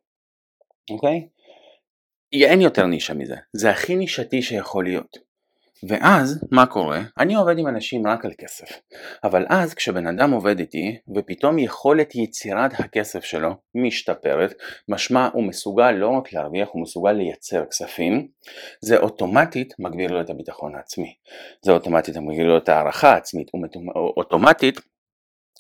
אוקיי? 0.91 1.29
אין 2.33 2.61
יותר 2.61 2.87
נישה 2.87 3.15
מזה, 3.15 3.37
זה 3.53 3.71
הכי 3.71 3.97
נישתי 3.97 4.43
שיכול 4.43 4.85
להיות. 4.85 5.28
ואז 5.89 6.45
מה 6.51 6.67
קורה? 6.67 7.01
אני 7.19 7.35
עובד 7.35 7.59
עם 7.59 7.67
אנשים 7.67 8.07
רק 8.07 8.25
על 8.25 8.33
כסף, 8.39 8.81
אבל 9.25 9.47
אז 9.49 9.75
כשבן 9.75 10.07
אדם 10.07 10.31
עובד 10.31 10.59
איתי 10.59 10.99
ופתאום 11.17 11.59
יכולת 11.59 12.15
יצירת 12.15 12.81
הכסף 12.81 13.25
שלו 13.25 13.51
משתפרת, 13.75 14.55
משמע 14.89 15.29
הוא 15.33 15.45
מסוגל 15.45 15.91
לא 15.91 16.09
רק 16.09 16.33
להרוויח, 16.33 16.69
הוא 16.73 16.83
מסוגל 16.83 17.13
לייצר 17.13 17.65
כספים, 17.65 18.29
זה 18.81 18.97
אוטומטית 18.97 19.75
מגביר 19.79 20.11
לו 20.11 20.21
את 20.21 20.31
הביטחון 20.31 20.75
העצמי, 20.75 21.15
זה 21.63 21.73
אוטומטית 21.73 22.17
מגביר 22.17 22.47
לו 22.47 22.59
את 22.59 22.69
הערכה 22.69 23.13
העצמית, 23.13 23.49
הוא 23.53 23.67
אוטומטית 24.17 24.81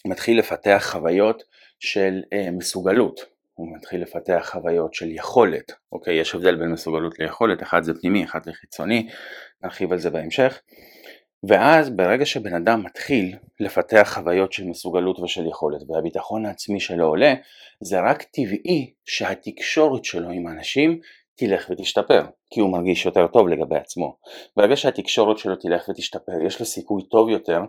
מתחיל 0.06 0.38
לפתח 0.38 0.88
חוויות 0.92 1.42
של 1.80 2.22
אה, 2.32 2.50
מסוגלות, 2.50 3.37
הוא 3.58 3.76
מתחיל 3.76 4.02
לפתח 4.02 4.48
חוויות 4.52 4.94
של 4.94 5.10
יכולת, 5.10 5.72
אוקיי? 5.92 6.20
יש 6.20 6.34
הבדל 6.34 6.56
בין 6.56 6.72
מסוגלות 6.72 7.18
ליכולת, 7.18 7.62
אחד 7.62 7.82
זה 7.82 7.92
פנימי, 8.00 8.24
אחד 8.24 8.44
זה 8.44 8.52
חיצוני, 8.52 9.08
נרחיב 9.62 9.92
על 9.92 9.98
זה 9.98 10.10
בהמשך. 10.10 10.60
ואז 11.48 11.90
ברגע 11.90 12.26
שבן 12.26 12.54
אדם 12.54 12.82
מתחיל 12.82 13.36
לפתח 13.60 14.10
חוויות 14.14 14.52
של 14.52 14.64
מסוגלות 14.64 15.18
ושל 15.18 15.46
יכולת 15.46 15.80
והביטחון 15.88 16.46
העצמי 16.46 16.80
שלו 16.80 17.06
עולה, 17.06 17.34
זה 17.80 18.00
רק 18.00 18.22
טבעי 18.22 18.92
שהתקשורת 19.04 20.04
שלו 20.04 20.30
עם 20.30 20.48
אנשים 20.48 21.00
תלך 21.38 21.70
ותשתפר, 21.70 22.22
כי 22.50 22.60
הוא 22.60 22.72
מרגיש 22.72 23.06
יותר 23.06 23.26
טוב 23.26 23.48
לגבי 23.48 23.76
עצמו. 23.76 24.16
ברגע 24.56 24.76
שהתקשורת 24.76 25.38
שלו 25.38 25.56
תלך 25.56 25.88
ותשתפר, 25.88 26.32
יש 26.46 26.60
לו 26.60 26.66
סיכוי 26.66 27.02
טוב 27.02 27.28
יותר 27.28 27.60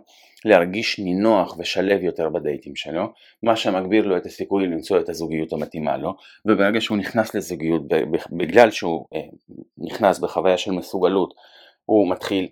להרגיש 0.44 0.98
נינוח 0.98 1.56
ושלב 1.58 2.02
יותר 2.02 2.28
בדייטים 2.28 2.76
שלו, 2.76 3.02
מה 3.42 3.56
שמגביר 3.56 4.06
לו 4.06 4.16
את 4.16 4.26
הסיכוי 4.26 4.66
למצוא 4.66 5.00
את 5.00 5.08
הזוגיות 5.08 5.52
המתאימה 5.52 5.96
לו, 5.96 6.14
וברגע 6.46 6.80
שהוא 6.80 6.98
נכנס 6.98 7.34
לזוגיות, 7.34 7.82
בגלל 8.32 8.70
שהוא 8.70 9.06
אה, 9.14 9.20
נכנס 9.78 10.18
בחוויה 10.18 10.58
של 10.58 10.70
מסוגלות, 10.70 11.34
הוא 11.84 12.10
מתחיל 12.10 12.48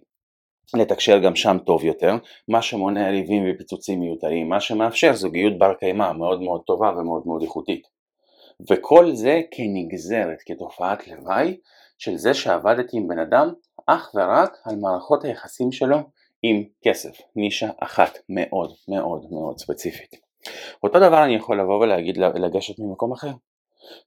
לתקשר 0.75 1.19
גם 1.19 1.37
שם 1.37 1.57
טוב 1.67 1.85
יותר, 1.85 2.17
מה 2.49 2.63
שמונע 2.63 3.11
ריבים 3.11 3.43
ופיצוצים 3.51 4.01
מיותרים, 4.01 4.49
מה 4.49 4.61
שמאפשר 4.61 5.13
זוגיות 5.13 5.59
בר 5.59 5.75
קיימא 5.75 6.13
מאוד 6.13 6.43
מאוד 6.43 6.61
טובה 6.67 6.91
ומאוד 6.91 7.23
מאוד 7.27 7.43
איכותית. 7.43 7.98
וכל 8.71 9.15
זה 9.15 9.41
כנגזרת, 9.50 10.38
כתופעת 10.47 11.09
לוואי 11.09 11.57
של 11.99 12.17
זה 12.17 12.35
שעבדתי 12.35 12.97
עם 12.97 13.09
בן 13.09 13.19
אדם 13.19 13.53
אך 13.87 14.11
ורק 14.15 14.57
על 14.65 14.77
מערכות 14.77 15.25
היחסים 15.25 15.73
שלו 15.73 15.97
עם 16.43 16.65
כסף, 16.85 17.21
נישה 17.37 17.71
אחת 17.81 18.19
מאוד 18.29 18.75
מאוד 18.88 19.27
מאוד 19.31 19.59
ספציפית. 19.59 20.17
אותו 20.83 20.99
דבר 20.99 21.25
אני 21.25 21.35
יכול 21.35 21.61
לבוא 21.61 21.81
ולהגיד 21.81 22.17
לגשת 22.17 22.79
ממקום 22.79 23.12
אחר. 23.12 23.31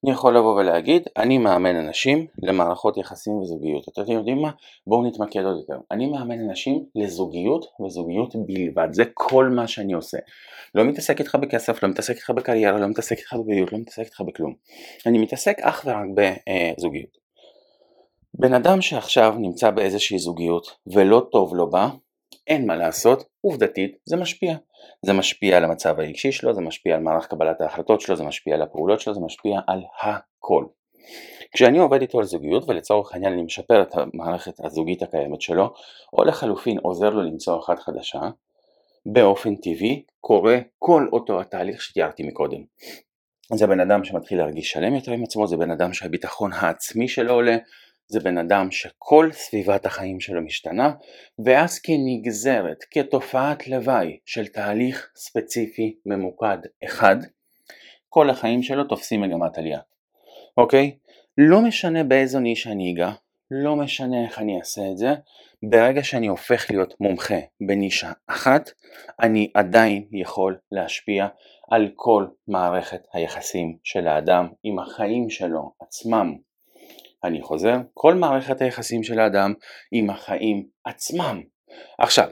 אני 0.03 0.11
יכול 0.11 0.38
לבוא 0.38 0.59
ולהגיד, 0.59 1.07
אני 1.17 1.38
מאמן 1.38 1.75
אנשים 1.75 2.27
למערכות 2.43 2.97
יחסים 2.97 3.33
וזוגיות. 3.33 3.89
אתם 3.89 4.11
יודעים 4.11 4.41
מה? 4.41 4.51
בואו 4.88 5.07
נתמקד 5.07 5.43
עוד 5.43 5.57
יותר. 5.57 5.81
אני 5.91 6.07
מאמן 6.07 6.39
אנשים 6.39 6.85
לזוגיות 6.95 7.65
וזוגיות 7.85 8.35
בלבד. 8.35 8.88
זה 8.91 9.03
כל 9.13 9.50
מה 9.50 9.67
שאני 9.67 9.93
עושה. 9.93 10.17
לא 10.75 10.83
מתעסק 10.83 11.19
איתך 11.19 11.35
בכסף, 11.35 11.83
לא 11.83 11.89
מתעסק 11.89 12.15
איתך 12.15 12.29
בקריירה, 12.29 12.79
לא 12.79 12.88
מתעסק 12.88 13.17
איתך 13.17 13.33
בבריאות, 13.33 13.73
לא 13.73 13.79
מתעסק 13.79 14.05
איתך 14.05 14.21
בכלום. 14.21 14.53
אני 15.05 15.17
מתעסק 15.17 15.59
אך 15.59 15.85
ורק 15.85 16.07
בזוגיות. 16.15 17.17
בן 18.33 18.53
אדם 18.53 18.81
שעכשיו 18.81 19.35
נמצא 19.38 19.71
באיזושהי 19.71 20.19
זוגיות 20.19 20.67
ולא 20.88 21.27
טוב 21.31 21.55
לו 21.55 21.69
בה, 21.69 21.89
אין 22.47 22.67
מה 22.67 22.75
לעשות, 22.75 23.23
עובדתית 23.41 23.97
זה 24.05 24.15
משפיע. 24.15 24.55
זה 25.05 25.13
משפיע 25.13 25.57
על 25.57 25.63
המצב 25.63 26.00
הרגשי 26.00 26.31
שלו, 26.31 26.53
זה 26.53 26.61
משפיע 26.61 26.95
על 26.95 27.01
מערך 27.01 27.27
קבלת 27.27 27.61
ההחלטות 27.61 28.01
שלו, 28.01 28.15
זה 28.15 28.23
משפיע 28.23 28.55
על 28.55 28.61
הפעולות 28.61 29.01
שלו, 29.01 29.13
זה 29.13 29.19
משפיע 29.19 29.59
על 29.67 29.81
הכל. 30.01 30.65
כשאני 31.53 31.79
עובד 31.79 32.01
איתו 32.01 32.19
על 32.19 32.25
זוגיות 32.25 32.69
ולצורך 32.69 33.13
העניין 33.13 33.33
אני 33.33 33.41
משפר 33.41 33.81
את 33.81 33.93
המערכת 33.93 34.65
הזוגית 34.65 35.01
הקיימת 35.01 35.41
שלו, 35.41 35.73
או 36.13 36.23
לחלופין 36.23 36.77
עוזר 36.77 37.09
לו 37.09 37.21
למצוא 37.21 37.59
אחת 37.59 37.79
חדשה, 37.79 38.21
באופן 39.05 39.55
טבעי 39.55 40.03
קורה 40.19 40.57
כל 40.79 41.07
אותו 41.13 41.41
התהליך 41.41 41.81
שתיארתי 41.81 42.23
מקודם. 42.23 42.61
זה 43.53 43.67
בן 43.67 43.79
אדם 43.79 44.03
שמתחיל 44.03 44.38
להרגיש 44.38 44.71
שלם 44.71 44.95
יותר 44.95 45.11
עם 45.11 45.23
עצמו, 45.23 45.47
זה 45.47 45.57
בן 45.57 45.71
אדם 45.71 45.93
שהביטחון 45.93 46.53
העצמי 46.53 47.07
שלו 47.07 47.33
עולה, 47.33 47.57
זה 48.12 48.20
בן 48.20 48.38
אדם 48.38 48.72
שכל 48.72 49.30
סביבת 49.32 49.86
החיים 49.86 50.20
שלו 50.20 50.41
משתנה, 50.41 50.94
ואז 51.46 51.80
כנגזרת, 51.80 52.77
כתופעת 52.91 53.68
לוואי 53.68 54.18
של 54.25 54.48
תהליך 54.48 55.12
ספציפי 55.15 55.96
ממוקד 56.06 56.58
אחד, 56.84 57.15
כל 58.10 58.30
החיים 58.30 58.63
שלו 58.63 58.84
תופסים 58.84 59.22
מגמת 59.22 59.58
עלייה. 59.58 59.80
אוקיי? 60.58 60.98
לא 61.38 61.62
משנה 61.62 62.03
באיזו 62.03 62.39
נישה 62.39 62.72
אני 62.72 62.94
אגע, 62.94 63.12
לא 63.51 63.75
משנה 63.75 64.25
איך 64.25 64.39
אני 64.39 64.60
אעשה 64.60 64.82
את 64.91 64.98
זה, 64.98 65.13
ברגע 65.63 66.03
שאני 66.03 66.27
הופך 66.27 66.72
להיות 66.72 66.94
מומחה 67.00 67.39
בנישה 67.68 68.12
אחת, 68.27 68.70
אני 69.20 69.51
עדיין 69.53 70.06
יכול 70.12 70.58
להשפיע 70.72 71.27
על 71.72 71.89
כל 71.96 72.27
מערכת 72.48 73.01
היחסים 73.13 73.77
של 73.84 74.08
האדם 74.08 74.48
עם 74.63 74.80
החיים 74.80 75.30
שלו 75.30 75.72
עצמם. 75.82 76.50
אני 77.24 77.42
חוזר, 77.42 77.78
כל 77.94 78.16
מערכת 78.16 78.62
היחסים 78.62 79.04
של 79.04 79.20
האדם 79.20 79.54
עם 79.92 80.10
החיים 80.10 80.68
עצמם. 80.86 81.42
עכשיו, 82.00 82.28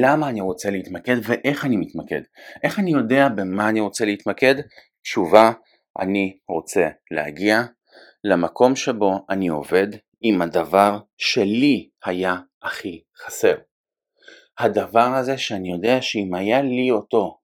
למה 0.00 0.28
אני 0.28 0.40
רוצה 0.40 0.70
להתמקד 0.70 1.16
ואיך 1.22 1.64
אני 1.64 1.76
מתמקד? 1.76 2.20
איך 2.62 2.78
אני 2.78 2.90
יודע 2.90 3.28
במה 3.28 3.68
אני 3.68 3.80
רוצה 3.80 4.04
להתמקד? 4.04 4.54
תשובה, 5.02 5.52
אני 6.00 6.38
רוצה 6.48 6.88
להגיע 7.10 7.62
למקום 8.24 8.76
שבו 8.76 9.26
אני 9.30 9.48
עובד 9.48 9.88
עם 10.20 10.42
הדבר 10.42 10.98
שלי 11.16 11.88
היה 12.04 12.36
הכי 12.62 13.02
חסר. 13.24 13.54
הדבר 14.58 15.14
הזה 15.14 15.38
שאני 15.38 15.72
יודע 15.72 16.02
שאם 16.02 16.34
היה 16.34 16.62
לי 16.62 16.90
אותו 16.90 17.38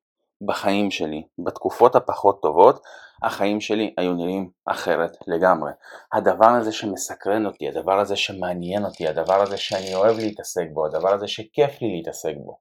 בחיים 0.47 0.91
שלי, 0.91 1.23
בתקופות 1.47 1.97
הפחות 1.97 2.43
טובות, 2.43 2.83
החיים 3.23 3.61
שלי 3.61 3.95
היו 3.97 4.15
נראים 4.15 4.51
אחרת 4.67 5.17
לגמרי. 5.27 5.71
הדבר 6.13 6.51
הזה 6.51 6.73
שמסקרן 6.73 7.47
אותי, 7.47 7.69
הדבר 7.69 8.01
הזה 8.01 8.17
שמעניין 8.17 8.85
אותי, 8.85 9.09
הדבר 9.09 9.43
הזה 9.43 9.57
שאני 9.57 9.95
אוהב 9.95 10.19
להתעסק 10.19 10.67
בו, 10.73 10.87
הדבר 10.87 11.15
הזה 11.15 11.29
שכיף 11.29 11.83
לי 11.83 11.97
להתעסק 11.97 12.35
בו. 12.45 12.59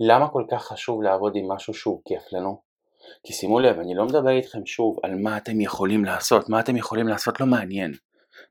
למה 0.00 0.28
כל 0.28 0.44
כך 0.50 0.64
חשוב 0.64 1.02
לעבוד 1.02 1.36
עם 1.36 1.52
משהו 1.52 1.74
שהוא 1.74 2.02
כיף 2.04 2.32
לנו? 2.32 2.60
כי 3.22 3.32
שימו 3.32 3.60
לב, 3.60 3.78
אני 3.78 3.94
לא 3.94 4.04
מדבר 4.04 4.30
איתכם 4.30 4.66
שוב 4.66 4.96
על 5.02 5.14
מה 5.14 5.36
אתם 5.36 5.60
יכולים 5.60 6.04
לעשות, 6.04 6.48
מה 6.48 6.60
אתם 6.60 6.76
יכולים 6.76 7.08
לעשות 7.08 7.40
לא 7.40 7.46
מעניין. 7.46 7.92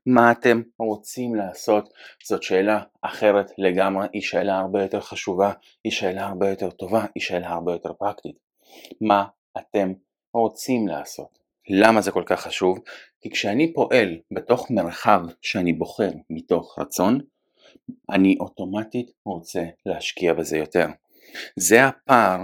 מה 0.06 0.32
אתם 0.32 0.62
רוצים 0.78 1.34
לעשות 1.34 1.88
זאת 2.24 2.42
שאלה 2.42 2.80
אחרת 3.02 3.50
לגמרי, 3.58 4.06
היא 4.12 4.22
שאלה 4.22 4.58
הרבה 4.58 4.82
יותר 4.82 5.00
חשובה, 5.00 5.52
היא 5.84 5.92
שאלה 5.92 6.26
הרבה 6.26 6.50
יותר 6.50 6.70
טובה, 6.70 7.04
היא 7.14 7.22
שאלה 7.22 7.48
הרבה 7.48 7.72
יותר 7.72 7.92
פרקטית. 7.92 8.36
מה 9.00 9.24
אתם 9.58 9.92
רוצים 10.34 10.88
לעשות? 10.88 11.38
למה 11.68 12.00
זה 12.00 12.10
כל 12.10 12.22
כך 12.26 12.40
חשוב? 12.40 12.78
כי 13.20 13.30
כשאני 13.30 13.72
פועל 13.72 14.18
בתוך 14.30 14.70
מרחב 14.70 15.20
שאני 15.42 15.72
בוחר 15.72 16.10
מתוך 16.30 16.78
רצון, 16.78 17.20
אני 18.10 18.36
אוטומטית 18.40 19.10
רוצה 19.24 19.62
להשקיע 19.86 20.34
בזה 20.34 20.58
יותר. 20.58 20.86
זה 21.56 21.84
הפער 21.84 22.40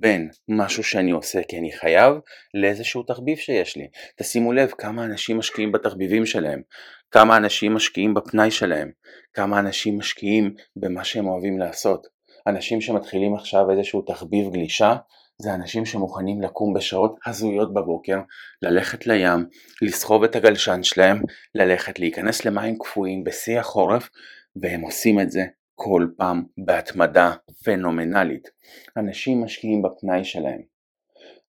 בין 0.00 0.30
משהו 0.48 0.84
שאני 0.84 1.10
עושה 1.10 1.42
כי 1.48 1.58
אני 1.58 1.72
חייב 1.72 2.14
לאיזשהו 2.54 3.02
תחביב 3.02 3.38
שיש 3.38 3.76
לי. 3.76 3.88
תשימו 4.16 4.52
לב 4.52 4.70
כמה 4.78 5.04
אנשים 5.04 5.38
משקיעים 5.38 5.72
בתחביבים 5.72 6.26
שלהם, 6.26 6.62
כמה 7.10 7.36
אנשים 7.36 7.74
משקיעים 7.74 8.14
בפנאי 8.14 8.50
שלהם, 8.50 8.90
כמה 9.34 9.58
אנשים 9.58 9.98
משקיעים 9.98 10.54
במה 10.76 11.04
שהם 11.04 11.28
אוהבים 11.28 11.58
לעשות. 11.58 12.06
אנשים 12.46 12.80
שמתחילים 12.80 13.34
עכשיו 13.34 13.70
איזשהו 13.70 14.02
תחביב 14.02 14.52
גלישה, 14.52 14.96
זה 15.40 15.54
אנשים 15.54 15.86
שמוכנים 15.86 16.42
לקום 16.42 16.74
בשעות 16.74 17.18
הזויות 17.26 17.74
בבוקר, 17.74 18.18
ללכת 18.62 19.06
לים, 19.06 19.46
לסחוב 19.82 20.24
את 20.24 20.36
הגלשן 20.36 20.82
שלהם, 20.82 21.22
ללכת 21.54 21.98
להיכנס 21.98 22.44
למים 22.44 22.78
קפואים 22.78 23.24
בשיא 23.24 23.60
החורף, 23.60 24.08
והם 24.56 24.80
עושים 24.80 25.20
את 25.20 25.30
זה 25.30 25.44
כל 25.74 26.08
פעם 26.16 26.44
בהתמדה 26.58 27.32
פנומנלית. 27.64 28.48
אנשים 28.96 29.44
משקיעים 29.44 29.82
בפנאי 29.82 30.24
שלהם. 30.24 30.60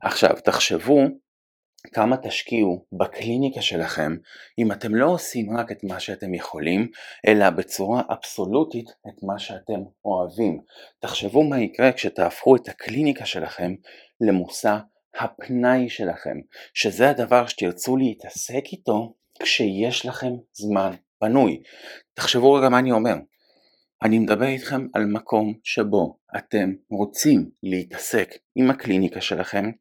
עכשיו 0.02 0.36
תחשבו 0.44 1.00
כמה 1.94 2.18
תשקיעו 2.18 2.86
בקליניקה 2.92 3.62
שלכם 3.62 4.16
אם 4.60 4.72
אתם 4.72 4.96
לא 4.96 5.06
עושים 5.06 5.58
רק 5.58 5.72
את 5.72 5.84
מה 5.84 6.00
שאתם 6.00 6.34
יכולים, 6.34 6.88
אלא 7.28 7.50
בצורה 7.50 8.02
אבסולוטית 8.10 8.90
את 9.08 9.24
מה 9.24 9.40
שאתם 9.40 9.80
אוהבים. 10.06 10.62
תחשבו 11.00 11.44
מה 11.44 11.60
יקרה 11.60 11.92
כשתהפכו 11.92 12.56
את 12.56 12.70
הקליניקה 12.70 13.26
שלכם 13.26 13.74
למושא 14.22 14.78
הפנאי 15.20 15.90
שלכם, 15.90 16.38
שזה 16.74 17.10
הדבר 17.10 17.48
שתרצו 17.48 17.98
להתעסק 17.98 18.64
איתו 18.72 19.14
כשיש 19.42 20.06
לכם 20.06 20.34
זמן 20.54 20.92
פנוי. 21.20 21.62
תחשבו 22.14 22.54
רגע 22.54 22.70
מה 22.70 22.80
אני 22.80 22.92
אומר. 22.92 23.16
אני 24.04 24.20
מדבר 24.20 24.46
איתכם 24.46 24.88
על 24.94 25.06
מקום 25.06 25.54
שבו 25.64 26.18
אתם 26.38 26.74
רוצים 26.90 27.50
להתעסק 27.64 28.30
עם 28.56 28.70
הקליניקה 28.70 29.22
שלכם 29.22 29.72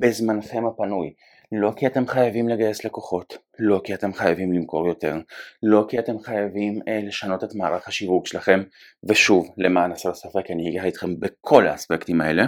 בזמנכם 0.00 0.66
הפנוי. 0.66 1.14
לא 1.52 1.72
כי 1.76 1.86
אתם 1.86 2.06
חייבים 2.06 2.48
לגייס 2.48 2.84
לקוחות, 2.84 3.38
לא 3.58 3.80
כי 3.84 3.94
אתם 3.94 4.12
חייבים 4.12 4.52
למכור 4.52 4.88
יותר, 4.88 5.14
לא 5.62 5.86
כי 5.88 5.98
אתם 5.98 6.18
חייבים 6.18 6.80
אה, 6.88 7.00
לשנות 7.02 7.44
את 7.44 7.54
מערך 7.54 7.88
השיווק 7.88 8.26
שלכם, 8.26 8.62
ושוב, 9.08 9.54
למען 9.58 9.92
הסר 9.92 10.14
ספק 10.14 10.50
אני 10.50 10.68
אגיע 10.68 10.84
איתכם 10.84 11.20
בכל 11.20 11.66
האספקטים 11.66 12.20
האלה, 12.20 12.44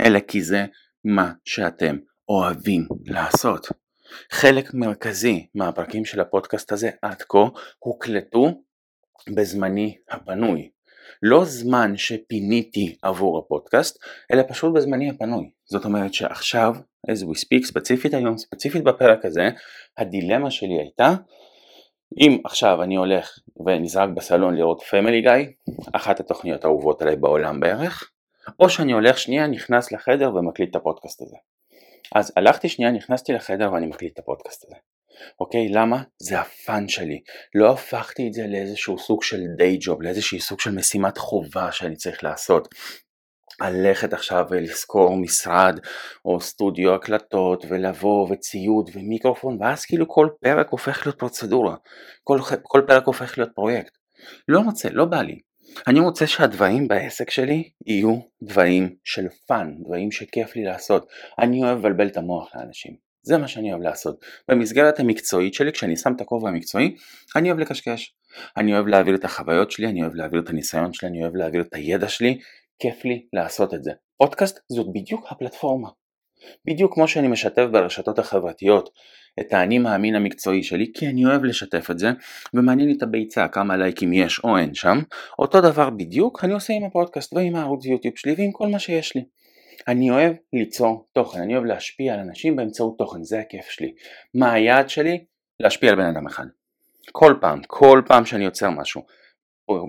אלא 0.00 0.20
כי 0.20 0.42
זה 0.42 0.66
מה 1.04 1.32
שאתם 1.44 1.96
אוהבים 2.28 2.86
לעשות. 3.06 3.68
חלק 4.32 4.74
מרכזי 4.74 5.46
מהפרקים 5.54 6.04
של 6.04 6.20
הפודקאסט 6.20 6.72
הזה 6.72 6.90
עד 7.02 7.22
כה 7.22 7.38
הוקלטו 7.78 8.62
בזמני 9.34 9.96
הפנוי. 10.10 10.70
לא 11.22 11.44
זמן 11.44 11.96
שפיניתי 11.96 12.96
עבור 13.02 13.38
הפודקאסט, 13.38 13.98
אלא 14.32 14.42
פשוט 14.48 14.74
בזמני 14.74 15.10
הפנוי. 15.10 15.50
זאת 15.64 15.84
אומרת 15.84 16.14
שעכשיו, 16.14 16.74
as 17.10 17.24
we 17.24 17.38
speak, 17.38 17.64
ספציפית 17.64 18.14
היום, 18.14 18.38
ספציפית 18.38 18.84
בפרק 18.84 19.24
הזה, 19.24 19.48
הדילמה 19.98 20.50
שלי 20.50 20.78
הייתה, 20.78 21.14
אם 22.20 22.38
עכשיו 22.44 22.82
אני 22.82 22.96
הולך 22.96 23.38
ונזרק 23.66 24.08
בסלון 24.14 24.56
לראות 24.56 24.82
פמילי 24.82 25.20
גיא, 25.20 25.74
אחת 25.92 26.20
התוכניות 26.20 26.64
האהובות 26.64 27.02
עליי 27.02 27.16
בעולם 27.16 27.60
בערך, 27.60 28.10
או 28.60 28.68
שאני 28.70 28.92
הולך 28.92 29.18
שנייה, 29.18 29.46
נכנס 29.46 29.92
לחדר 29.92 30.34
ומקליט 30.34 30.70
את 30.70 30.76
הפודקאסט 30.76 31.22
הזה. 31.22 31.36
אז 32.14 32.32
הלכתי 32.36 32.68
שנייה, 32.68 32.90
נכנסתי 32.90 33.32
לחדר 33.32 33.72
ואני 33.72 33.86
מקליט 33.86 34.12
את 34.12 34.18
הפודקאסט 34.18 34.64
הזה. 34.64 34.76
אוקיי? 35.40 35.68
למה? 35.68 36.02
זה 36.22 36.40
הפאן 36.40 36.88
שלי. 36.88 37.20
לא 37.54 37.72
הפכתי 37.72 38.28
את 38.28 38.32
זה 38.32 38.46
לאיזשהו 38.46 38.98
סוג 38.98 39.22
של 39.22 39.40
דיי 39.56 39.78
ג'וב, 39.80 40.02
לאיזשהו 40.02 40.40
סוג 40.40 40.60
של 40.60 40.74
משימת 40.74 41.18
חובה 41.18 41.72
שאני 41.72 41.96
צריך 41.96 42.24
לעשות. 42.24 42.68
ללכת 43.60 44.12
עכשיו 44.12 44.46
ולשכור 44.50 45.16
משרד 45.16 45.78
או 46.24 46.40
סטודיו 46.40 46.94
הקלטות 46.94 47.64
ולבוא 47.68 48.28
וציוד 48.30 48.90
ומיקרופון 48.94 49.56
ואז 49.60 49.84
כאילו 49.84 50.08
כל 50.08 50.28
פרק 50.40 50.68
הופך 50.68 51.06
להיות 51.06 51.18
פרוצדורה, 51.18 51.76
כל, 52.24 52.38
כל 52.62 52.82
פרק 52.86 53.06
הופך 53.06 53.38
להיות 53.38 53.50
פרויקט. 53.54 53.92
לא 54.48 54.60
רוצה, 54.60 54.88
לא 54.92 55.04
בא 55.04 55.22
לי. 55.22 55.38
אני 55.86 56.00
רוצה 56.00 56.26
שהדברים 56.26 56.88
בעסק 56.88 57.30
שלי 57.30 57.70
יהיו 57.86 58.18
דברים 58.42 58.94
של 59.04 59.26
פאן, 59.46 59.74
דברים 59.84 60.12
שכיף 60.12 60.56
לי 60.56 60.64
לעשות. 60.64 61.06
אני 61.38 61.64
אוהב 61.64 61.78
לבלבל 61.78 62.06
את 62.06 62.16
המוח 62.16 62.50
לאנשים. 62.56 62.96
זה 63.22 63.38
מה 63.38 63.48
שאני 63.48 63.72
אוהב 63.72 63.82
לעשות. 63.82 64.24
במסגרת 64.48 65.00
המקצועית 65.00 65.54
שלי, 65.54 65.72
כשאני 65.72 65.96
שם 65.96 66.12
את 66.16 66.20
הכובע 66.20 66.48
המקצועי, 66.48 66.96
אני 67.36 67.48
אוהב 67.48 67.60
לקשקש. 67.60 68.14
אני 68.56 68.74
אוהב 68.74 68.86
להעביר 68.86 69.14
את 69.14 69.24
החוויות 69.24 69.70
שלי, 69.70 69.86
אני 69.86 70.02
אוהב 70.02 70.14
להעביר 70.14 70.40
את 70.40 70.48
הניסיון 70.48 70.92
שלי, 70.92 71.08
אני 71.08 71.22
אוהב 71.22 71.36
להעביר 71.36 71.60
את 71.60 71.74
הידע 71.74 72.08
שלי, 72.08 72.38
כיף 72.78 73.04
לי 73.04 73.26
לעשות 73.32 73.74
את 73.74 73.84
זה. 73.84 73.92
פודקאסט 74.18 74.60
זאת 74.68 74.86
בדיוק 74.92 75.26
הפלטפורמה. 75.30 75.88
בדיוק 76.66 76.94
כמו 76.94 77.08
שאני 77.08 77.28
משתף 77.28 77.66
ברשתות 77.72 78.18
החברתיות 78.18 78.90
את 79.40 79.52
האני 79.52 79.78
מאמין 79.78 80.14
המקצועי 80.14 80.62
שלי, 80.62 80.92
כי 80.94 81.08
אני 81.08 81.24
אוהב 81.24 81.44
לשתף 81.44 81.90
את 81.90 81.98
זה, 81.98 82.10
ומעניין 82.54 82.88
לי 82.88 82.94
את 82.96 83.02
הביצה 83.02 83.48
כמה 83.48 83.76
לייקים 83.76 84.12
יש 84.12 84.40
או 84.44 84.58
אין 84.58 84.74
שם, 84.74 84.98
אותו 85.38 85.60
דבר 85.60 85.90
בדיוק 85.90 86.44
אני 86.44 86.52
עושה 86.52 86.72
עם 86.72 86.84
הפודקאסט 86.84 87.32
ועם 87.32 87.56
הערוץ 87.56 87.86
יוטיוב 87.86 88.14
שלי 88.16 88.34
ועם 88.38 88.52
כל 88.52 88.68
מה 88.68 88.78
שיש 88.78 89.14
לי. 89.14 89.24
אני 89.88 90.10
אוהב 90.10 90.32
ליצור 90.52 91.08
תוכן, 91.12 91.40
אני 91.40 91.54
אוהב 91.54 91.64
להשפיע 91.64 92.14
על 92.14 92.20
אנשים 92.20 92.56
באמצעות 92.56 92.98
תוכן, 92.98 93.22
זה 93.22 93.40
הכיף 93.40 93.64
שלי. 93.64 93.92
מה 94.34 94.52
היעד 94.52 94.88
שלי? 94.88 95.24
להשפיע 95.60 95.90
על 95.90 95.96
בן 95.96 96.06
אדם 96.06 96.26
אחד. 96.26 96.44
כל 97.12 97.34
פעם, 97.40 97.60
כל 97.66 98.02
פעם 98.06 98.26
שאני 98.26 98.44
יוצר 98.44 98.70
משהו. 98.70 99.02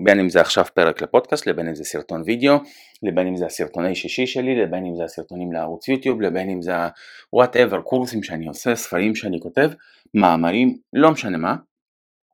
בין 0.04 0.20
אם 0.20 0.28
זה 0.28 0.40
עכשיו 0.40 0.64
פרק 0.74 1.02
לפודקאסט, 1.02 1.46
לבין 1.46 1.68
אם 1.68 1.74
זה 1.74 1.84
סרטון 1.84 2.22
וידאו, 2.26 2.54
לבין 3.02 3.26
אם 3.26 3.36
זה 3.36 3.46
הסרטוני 3.46 3.94
שישי 3.94 4.26
שלי, 4.26 4.62
לבין 4.62 4.86
אם 4.86 4.96
זה 4.96 5.04
הסרטונים 5.04 5.52
לערוץ 5.52 5.88
יוטיוב, 5.88 6.20
לבין 6.20 6.50
אם 6.50 6.62
זה 6.62 6.76
ה-whatever, 6.76 7.82
קורסים 7.84 8.22
שאני 8.22 8.46
עושה, 8.46 8.76
ספרים 8.76 9.14
שאני 9.14 9.40
כותב, 9.40 9.70
מאמרים, 10.14 10.76
לא 10.92 11.10
משנה 11.10 11.38
מה. 11.38 11.56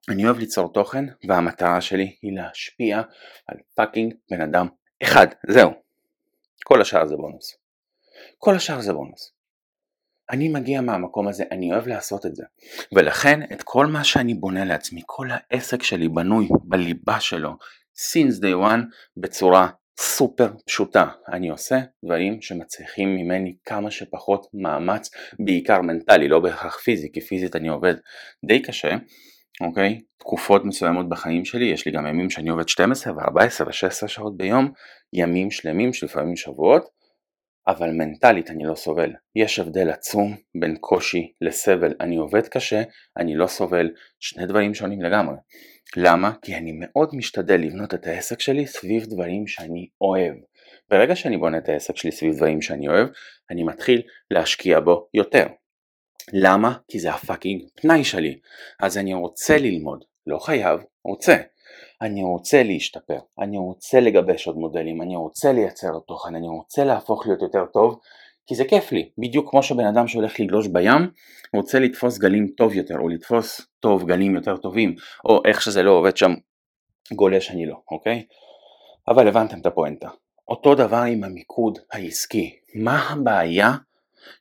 אני 0.08 0.24
אוהב 0.24 0.38
ליצור 0.38 0.72
תוכן, 0.72 1.04
והמטרה 1.28 1.80
שלי 1.80 2.16
היא 2.22 2.32
להשפיע 2.36 3.02
על 3.46 3.56
fucking 3.74 4.14
בן 4.30 4.40
אדם 4.40 4.66
אחד, 5.02 5.26
זהו. 5.48 5.70
כל 6.64 6.80
השאר 6.80 7.06
זה 7.06 7.16
בונוס. 7.16 7.56
כל 8.38 8.54
השאר 8.54 8.80
זה 8.80 8.92
בונוס. 8.92 9.32
אני 10.32 10.48
מגיע 10.48 10.80
מהמקום 10.80 11.28
הזה, 11.28 11.44
אני 11.50 11.72
אוהב 11.72 11.88
לעשות 11.88 12.26
את 12.26 12.36
זה. 12.36 12.44
ולכן 12.94 13.40
את 13.52 13.62
כל 13.62 13.86
מה 13.86 14.04
שאני 14.04 14.34
בונה 14.34 14.64
לעצמי, 14.64 15.00
כל 15.06 15.28
העסק 15.30 15.82
שלי 15.82 16.08
בנוי 16.08 16.48
בליבה 16.64 17.20
שלו, 17.20 17.50
since 17.96 18.42
day 18.42 18.70
one, 18.70 18.80
בצורה 19.16 19.68
סופר 20.00 20.52
פשוטה. 20.66 21.06
אני 21.32 21.48
עושה 21.48 21.78
דברים 22.04 22.42
שמצריכים 22.42 23.16
ממני 23.16 23.56
כמה 23.64 23.90
שפחות 23.90 24.46
מאמץ, 24.54 25.10
בעיקר 25.38 25.80
מנטלי, 25.80 26.28
לא 26.28 26.40
בהכרח 26.40 26.78
פיזי, 26.78 27.12
כי 27.12 27.20
פיזית 27.20 27.56
אני 27.56 27.68
עובד 27.68 27.94
די 28.46 28.62
קשה, 28.62 28.96
אוקיי? 29.60 30.00
תקופות 30.18 30.64
מסוימות 30.64 31.08
בחיים 31.08 31.44
שלי, 31.44 31.64
יש 31.64 31.86
לי 31.86 31.92
גם 31.92 32.06
ימים 32.06 32.30
שאני 32.30 32.50
עובד 32.50 32.68
12 32.68 33.12
ו-14 33.12 33.66
ו-16 33.66 34.08
שעות 34.08 34.36
ביום, 34.36 34.72
ימים 35.12 35.50
שלמים 35.50 35.92
שלפעמים 35.92 36.36
שבועות, 36.36 37.01
אבל 37.68 37.90
מנטלית 37.90 38.50
אני 38.50 38.64
לא 38.64 38.74
סובל. 38.74 39.12
יש 39.36 39.58
הבדל 39.58 39.90
עצום 39.90 40.36
בין 40.60 40.76
קושי 40.80 41.32
לסבל. 41.40 41.94
אני 42.00 42.16
עובד 42.16 42.48
קשה, 42.48 42.82
אני 43.16 43.34
לא 43.34 43.46
סובל, 43.46 43.90
שני 44.20 44.46
דברים 44.46 44.74
שונים 44.74 45.02
לגמרי. 45.02 45.36
למה? 45.96 46.32
כי 46.42 46.56
אני 46.56 46.72
מאוד 46.74 47.10
משתדל 47.12 47.60
לבנות 47.60 47.94
את 47.94 48.06
העסק 48.06 48.40
שלי 48.40 48.66
סביב 48.66 49.04
דברים 49.06 49.46
שאני 49.46 49.88
אוהב. 50.00 50.34
ברגע 50.90 51.16
שאני 51.16 51.36
בונה 51.36 51.58
את 51.58 51.68
העסק 51.68 51.96
שלי 51.96 52.12
סביב 52.12 52.34
דברים 52.36 52.62
שאני 52.62 52.88
אוהב, 52.88 53.08
אני 53.50 53.62
מתחיל 53.62 54.02
להשקיע 54.30 54.80
בו 54.80 55.08
יותר. 55.14 55.46
למה? 56.32 56.74
כי 56.88 56.98
זה 56.98 57.10
הפאקינג 57.10 57.62
פנאי 57.74 58.04
שלי. 58.04 58.38
אז 58.80 58.98
אני 58.98 59.14
רוצה 59.14 59.58
ללמוד, 59.58 60.04
לא 60.26 60.38
חייב, 60.38 60.80
רוצה. 61.04 61.36
אני 62.02 62.22
רוצה 62.22 62.62
להשתפר, 62.62 63.18
אני 63.38 63.58
רוצה 63.58 64.00
לגבש 64.00 64.46
עוד 64.46 64.56
מודלים, 64.56 65.02
אני 65.02 65.16
רוצה 65.16 65.52
לייצר 65.52 65.98
תוכן, 66.06 66.34
אני 66.34 66.48
רוצה 66.48 66.84
להפוך 66.84 67.26
להיות 67.26 67.42
יותר 67.42 67.64
טוב, 67.72 67.98
כי 68.46 68.54
זה 68.54 68.64
כיף 68.64 68.92
לי, 68.92 69.10
בדיוק 69.18 69.50
כמו 69.50 69.62
שבן 69.62 69.86
אדם 69.86 70.08
שהולך 70.08 70.40
לגלוש 70.40 70.66
בים 70.66 71.10
רוצה 71.56 71.78
לתפוס 71.78 72.18
גלים 72.18 72.48
טוב 72.56 72.74
יותר, 72.74 72.98
או 72.98 73.08
לתפוס 73.08 73.60
טוב 73.80 74.06
גלים 74.06 74.34
יותר 74.34 74.56
טובים, 74.56 74.94
או 75.24 75.42
איך 75.44 75.62
שזה 75.62 75.82
לא 75.82 75.90
עובד 75.90 76.16
שם, 76.16 76.34
גולש 77.12 77.50
אני 77.50 77.66
לא, 77.66 77.76
אוקיי? 77.90 78.24
אבל 79.08 79.28
הבנתם 79.28 79.60
את 79.60 79.66
הפואנטה. 79.66 80.08
אותו 80.48 80.74
דבר 80.74 81.02
עם 81.02 81.24
המיקוד 81.24 81.78
העסקי, 81.92 82.56
מה 82.74 83.08
הבעיה 83.08 83.72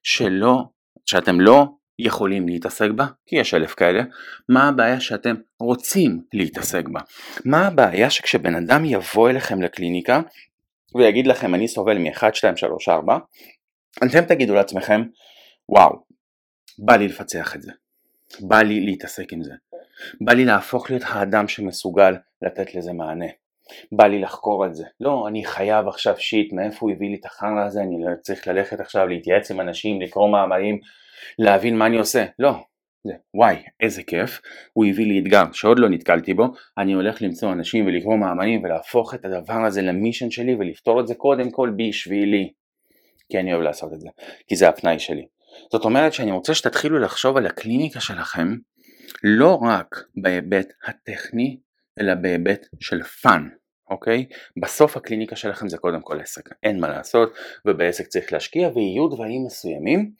שלא, 0.03 0.57
שאתם 1.05 1.41
לא 1.41 1.65
יכולים 2.05 2.47
להתעסק 2.47 2.89
בה, 2.95 3.05
כי 3.25 3.35
יש 3.35 3.53
אלף 3.53 3.73
כאלה, 3.73 4.03
מה 4.49 4.67
הבעיה 4.67 4.99
שאתם 4.99 5.35
רוצים 5.59 6.21
להתעסק 6.33 6.83
בה? 6.87 6.99
מה 7.45 7.67
הבעיה 7.67 8.09
שכשבן 8.09 8.55
אדם 8.55 8.85
יבוא 8.85 9.29
אליכם 9.29 9.61
לקליניקה 9.61 10.21
ויגיד 10.95 11.27
לכם 11.27 11.55
אני 11.55 11.67
סובל 11.67 11.97
מ-1, 11.97 12.33
2, 12.33 12.57
3, 12.57 12.89
4, 12.89 13.17
אתם 14.05 14.25
תגידו 14.25 14.53
לעצמכם 14.53 15.01
וואו, 15.69 16.03
בא 16.79 16.95
לי 16.95 17.07
לפצח 17.07 17.55
את 17.55 17.61
זה, 17.61 17.71
בא 18.39 18.61
לי 18.61 18.79
להתעסק 18.79 19.33
עם 19.33 19.43
זה, 19.43 19.53
בא 20.21 20.33
לי 20.33 20.45
להפוך 20.45 20.89
להיות 20.89 21.03
האדם 21.05 21.47
שמסוגל 21.47 22.15
לתת 22.41 22.75
לזה 22.75 22.93
מענה. 22.93 23.25
בא 23.91 24.07
לי 24.07 24.19
לחקור 24.19 24.65
את 24.65 24.75
זה. 24.75 24.85
לא, 24.99 25.27
אני 25.27 25.45
חייב 25.45 25.87
עכשיו 25.87 26.17
שיט, 26.17 26.53
מאיפה 26.53 26.77
הוא 26.81 26.91
הביא 26.91 27.09
לי 27.09 27.17
את 27.19 27.25
החרא 27.25 27.65
הזה, 27.65 27.81
אני 27.81 27.95
צריך 28.21 28.47
ללכת 28.47 28.79
עכשיו 28.79 29.07
להתייעץ 29.07 29.51
עם 29.51 29.61
אנשים, 29.61 30.01
לקרוא 30.01 30.29
מאמרים, 30.29 30.79
להבין 31.39 31.77
מה 31.77 31.85
אני 31.85 31.97
עושה, 31.97 32.25
לא, 32.39 32.53
זה 33.03 33.13
וואי 33.33 33.55
איזה 33.79 34.03
כיף, 34.03 34.41
הוא 34.73 34.85
הביא 34.85 35.05
לי 35.05 35.19
אתגר 35.19 35.43
שעוד 35.53 35.79
לא 35.79 35.89
נתקלתי 35.89 36.33
בו, 36.33 36.45
אני 36.77 36.93
הולך 36.93 37.21
למצוא 37.21 37.51
אנשים 37.51 37.85
ולקרוא 37.85 38.17
מאמנים 38.17 38.63
ולהפוך 38.63 39.13
את 39.13 39.25
הדבר 39.25 39.65
הזה 39.67 39.81
למישן 39.81 40.31
שלי 40.31 40.55
ולפתור 40.55 41.01
את 41.01 41.07
זה 41.07 41.15
קודם 41.15 41.51
כל 41.51 41.71
בשבילי, 41.77 42.51
כי 43.29 43.39
אני 43.39 43.53
אוהב 43.53 43.63
לעשות 43.63 43.93
את 43.93 44.01
זה, 44.01 44.09
כי 44.47 44.55
זה 44.55 44.69
הפנאי 44.69 44.99
שלי. 44.99 45.25
זאת 45.71 45.85
אומרת 45.85 46.13
שאני 46.13 46.31
רוצה 46.31 46.53
שתתחילו 46.53 46.99
לחשוב 46.99 47.37
על 47.37 47.45
הקליניקה 47.45 47.99
שלכם 47.99 48.55
לא 49.23 49.59
רק 49.63 50.03
בהיבט 50.15 50.73
הטכני 50.87 51.57
אלא 51.99 52.13
בהיבט 52.15 52.65
של 52.79 53.03
fun. 53.03 53.47
אוקיי? 53.91 54.25
בסוף 54.61 54.97
הקליניקה 54.97 55.35
שלכם 55.35 55.69
זה 55.69 55.77
קודם 55.77 56.01
כל 56.01 56.21
עסק, 56.21 56.49
אין 56.63 56.79
מה 56.79 56.87
לעשות, 56.87 57.33
ובעסק 57.65 58.07
צריך 58.07 58.33
להשקיע 58.33 58.69
ויהיו 58.75 59.07
דברים 59.07 59.45
מסוימים 59.45 60.11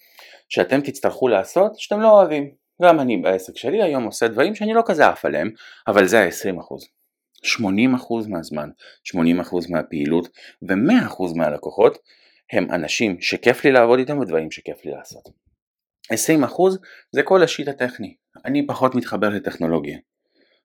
שאתם 0.49 0.81
תצטרכו 0.81 1.27
לעשות 1.27 1.79
שאתם 1.79 2.01
לא 2.01 2.11
אוהבים. 2.11 2.51
גם 2.81 2.99
אני 2.99 3.17
בעסק 3.17 3.57
שלי 3.57 3.83
היום 3.83 4.03
עושה 4.03 4.27
דברים 4.27 4.55
שאני 4.55 4.73
לא 4.73 4.81
כזה 4.85 5.07
עף 5.07 5.25
עליהם, 5.25 5.49
אבל 5.87 6.07
זה 6.07 6.19
ה-20%. 6.19 7.01
80% 7.45 8.29
מהזמן, 8.29 8.69
80% 9.15 9.15
מהפעילות 9.69 10.27
ו-100% 10.61 11.37
מהלקוחות 11.37 11.97
הם 12.51 12.71
אנשים 12.71 13.21
שכיף 13.21 13.65
לי 13.65 13.71
לעבוד 13.71 13.99
איתם 13.99 14.19
ודברים 14.19 14.51
שכיף 14.51 14.85
לי 14.85 14.91
לעשות. 14.91 15.29
20% 16.13 16.15
זה 17.11 17.23
כל 17.23 17.43
השיט 17.43 17.67
הטכני, 17.67 18.15
אני 18.45 18.67
פחות 18.67 18.95
מתחבר 18.95 19.29
לטכנולוגיה. 19.29 19.97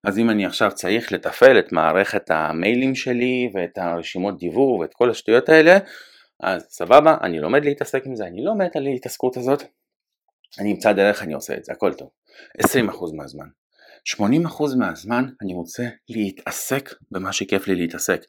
אז 0.06 0.18
אם 0.18 0.30
אני 0.30 0.46
עכשיו 0.46 0.70
צריך 0.74 1.12
לתפעל 1.12 1.58
את 1.58 1.72
מערכת 1.72 2.30
המיילים 2.30 2.94
שלי 2.94 3.50
ואת 3.54 3.78
הרשימות 3.78 4.38
דיבור 4.38 4.78
ואת 4.78 4.94
כל 4.94 5.10
השטויות 5.10 5.48
האלה, 5.48 5.78
אז 6.40 6.66
סבבה, 6.70 7.16
אני 7.22 7.38
לומד 7.40 7.64
להתעסק 7.64 8.06
עם 8.06 8.16
זה, 8.16 8.26
אני 8.26 8.44
לא 8.44 8.54
מת 8.58 8.76
על 8.76 8.86
ההתעסקות 8.86 9.36
הזאת, 9.36 9.62
אני 10.60 10.72
אמצא 10.72 10.92
דרך, 10.92 11.22
אני 11.22 11.34
עושה 11.34 11.54
את 11.54 11.64
זה, 11.64 11.72
הכל 11.72 11.92
טוב. 11.94 12.08
20% 12.62 12.66
מהזמן. 13.16 13.46
80% 14.14 14.18
מהזמן 14.78 15.24
אני 15.42 15.54
רוצה 15.54 15.88
להתעסק 16.08 16.94
במה 17.10 17.32
שכיף 17.32 17.68
לי 17.68 17.74
להתעסק. 17.74 18.24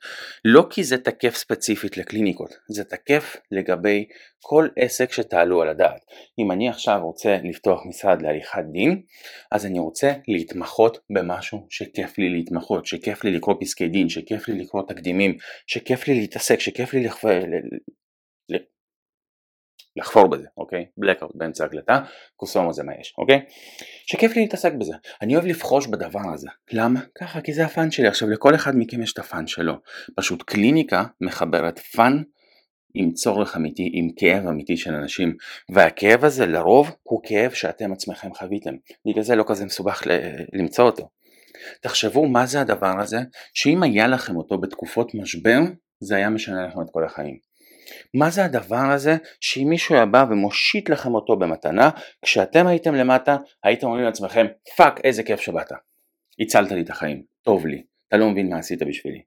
לא 0.45 0.67
כי 0.69 0.83
זה 0.83 0.97
תקף 0.97 1.35
ספציפית 1.35 1.97
לקליניקות, 1.97 2.49
זה 2.69 2.83
תקף 2.83 3.35
לגבי 3.51 4.05
כל 4.41 4.67
עסק 4.75 5.11
שתעלו 5.11 5.61
על 5.61 5.69
הדעת. 5.69 6.01
אם 6.39 6.51
אני 6.51 6.69
עכשיו 6.69 6.99
רוצה 7.03 7.37
לפתוח 7.43 7.85
משרד 7.85 8.21
לעריכת 8.21 8.63
דין, 8.71 9.01
אז 9.51 9.65
אני 9.65 9.79
רוצה 9.79 10.13
להתמחות 10.27 10.97
במשהו 11.09 11.65
שכיף 11.69 12.17
לי 12.17 12.29
להתמחות, 12.29 12.85
שכיף 12.85 13.23
לי 13.23 13.31
לקרוא 13.31 13.55
פסקי 13.61 13.87
דין, 13.87 14.09
שכיף 14.09 14.47
לי 14.47 14.59
לקרוא 14.59 14.83
תקדימים, 14.87 15.37
שכיף 15.67 16.07
לי 16.07 16.13
להתעסק, 16.13 16.59
שכיף 16.59 16.93
לי 16.93 17.03
לכ... 17.03 17.25
לחפור 19.97 20.27
בזה, 20.27 20.47
אוקיי? 20.57 20.86
blackout 21.01 21.31
באמצע 21.36 21.65
הקלטה, 21.65 21.99
קוסומו 22.36 22.73
זה 22.73 22.83
מה 22.83 22.91
יש, 22.99 23.13
אוקיי? 23.17 23.41
שכיף 24.05 24.36
לי 24.36 24.41
להתעסק 24.41 24.73
בזה. 24.73 24.93
אני 25.21 25.36
אוהב 25.36 25.45
לבחוש 25.45 25.88
בדבר 25.88 26.33
הזה. 26.33 26.47
למה? 26.71 26.99
ככה, 27.15 27.41
כי 27.41 27.53
זה 27.53 27.65
ה 27.65 27.72
fun 27.72 27.91
שלי. 27.91 28.07
עכשיו, 28.07 28.29
לכל 28.29 28.55
אחד 28.55 28.71
מכם 28.75 29.01
יש 29.01 29.13
את 29.13 29.19
ה 29.19 29.26
fun 29.26 29.47
שלו. 29.47 29.73
פשוט 30.15 30.43
קליניקה 30.43 31.03
מחברת 31.21 31.79
fun 31.79 32.21
עם 32.93 33.12
צורך 33.12 33.55
אמיתי, 33.55 33.89
עם 33.93 34.10
כאב 34.15 34.47
אמיתי 34.47 34.77
של 34.77 34.93
אנשים, 34.93 35.36
והכאב 35.69 36.25
הזה 36.25 36.45
לרוב 36.45 36.91
הוא 37.03 37.21
כאב 37.23 37.51
שאתם 37.51 37.93
עצמכם 37.93 38.33
חוויתם. 38.33 38.73
בגלל 39.07 39.23
זה 39.23 39.36
לא 39.36 39.43
כזה 39.47 39.65
מסובך 39.65 40.01
למצוא 40.53 40.86
אותו. 40.86 41.10
תחשבו 41.81 42.27
מה 42.27 42.45
זה 42.45 42.62
הדבר 42.62 42.99
הזה, 42.99 43.17
שאם 43.53 43.83
היה 43.83 44.07
לכם 44.07 44.36
אותו 44.36 44.57
בתקופות 44.57 45.15
משבר, 45.15 45.60
זה 45.99 46.15
היה 46.15 46.29
משנה 46.29 46.67
לכם 46.67 46.81
את 46.81 46.88
כל 46.91 47.05
החיים. 47.05 47.46
מה 48.13 48.30
זה 48.30 48.45
הדבר 48.45 48.91
הזה 48.91 49.17
שאם 49.41 49.67
מישהו 49.69 49.95
היה 49.95 50.06
בא 50.06 50.26
ומושיט 50.30 50.89
לכם 50.89 51.15
אותו 51.15 51.36
במתנה, 51.36 51.89
כשאתם 52.21 52.67
הייתם 52.67 52.95
למטה 52.95 53.38
הייתם 53.63 53.88
אומרים 53.88 54.06
לעצמכם 54.06 54.45
fuck 54.75 54.99
איזה 55.04 55.23
כיף 55.23 55.39
שבאת, 55.39 55.71
הצלת 56.39 56.71
לי 56.71 56.82
את 56.82 56.89
החיים, 56.89 57.23
טוב 57.41 57.65
לי, 57.65 57.84
אתה 58.08 58.17
לא 58.17 58.30
מבין 58.30 58.50
מה 58.50 58.58
עשית 58.58 58.84
בשבילי. 58.84 59.21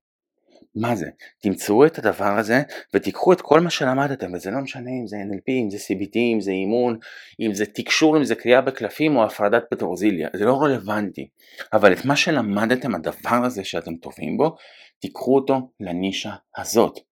מה 0.75 0.97
זה? 0.97 1.07
תמצאו 1.43 1.87
את 1.87 1.99
הדבר 1.99 2.39
הזה 2.39 2.63
ותיקחו 2.95 3.33
את 3.33 3.41
כל 3.41 3.61
מה 3.61 3.71
שלמדתם 3.71 4.33
וזה 4.35 4.51
לא 4.51 4.59
משנה 4.61 4.91
אם 4.91 5.07
זה 5.07 5.17
NLP, 5.17 5.53
אם 5.63 5.71
זה 5.71 5.77
CBT, 5.77 6.17
אם 6.17 6.41
זה 6.41 6.51
אימון, 6.51 6.99
אם 7.41 7.55
זה 7.55 7.67
תקשור, 7.67 8.17
אם 8.17 8.25
זה 8.25 8.35
קריאה 8.35 8.61
בקלפים 8.61 9.17
או 9.17 9.25
הפרחת 9.25 9.63
פטרוזיליה, 9.71 10.29
זה 10.37 10.45
לא 10.45 10.63
רלוונטי. 10.63 11.29
אבל 11.73 11.93
את 11.93 12.05
מה 12.05 12.17
שלמדתם, 12.17 12.95
הדבר 12.95 13.45
הזה 13.45 13.65
שאתם 13.65 13.97
טובים 13.97 14.37
בו, 14.37 14.57
תיקחו 14.99 15.35
אותו 15.35 15.71
לנישה 15.81 16.33
הזאת. 16.57 17.10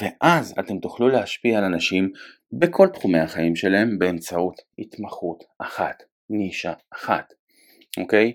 ואז 0.00 0.54
אתם 0.58 0.78
תוכלו 0.78 1.08
להשפיע 1.08 1.58
על 1.58 1.64
אנשים 1.64 2.10
בכל 2.52 2.88
תחומי 2.88 3.18
החיים 3.18 3.56
שלהם 3.56 3.98
באמצעות 3.98 4.60
התמחות 4.78 5.44
אחת, 5.58 6.02
נישה 6.30 6.72
אחת, 6.94 7.32
אוקיי? 7.98 8.32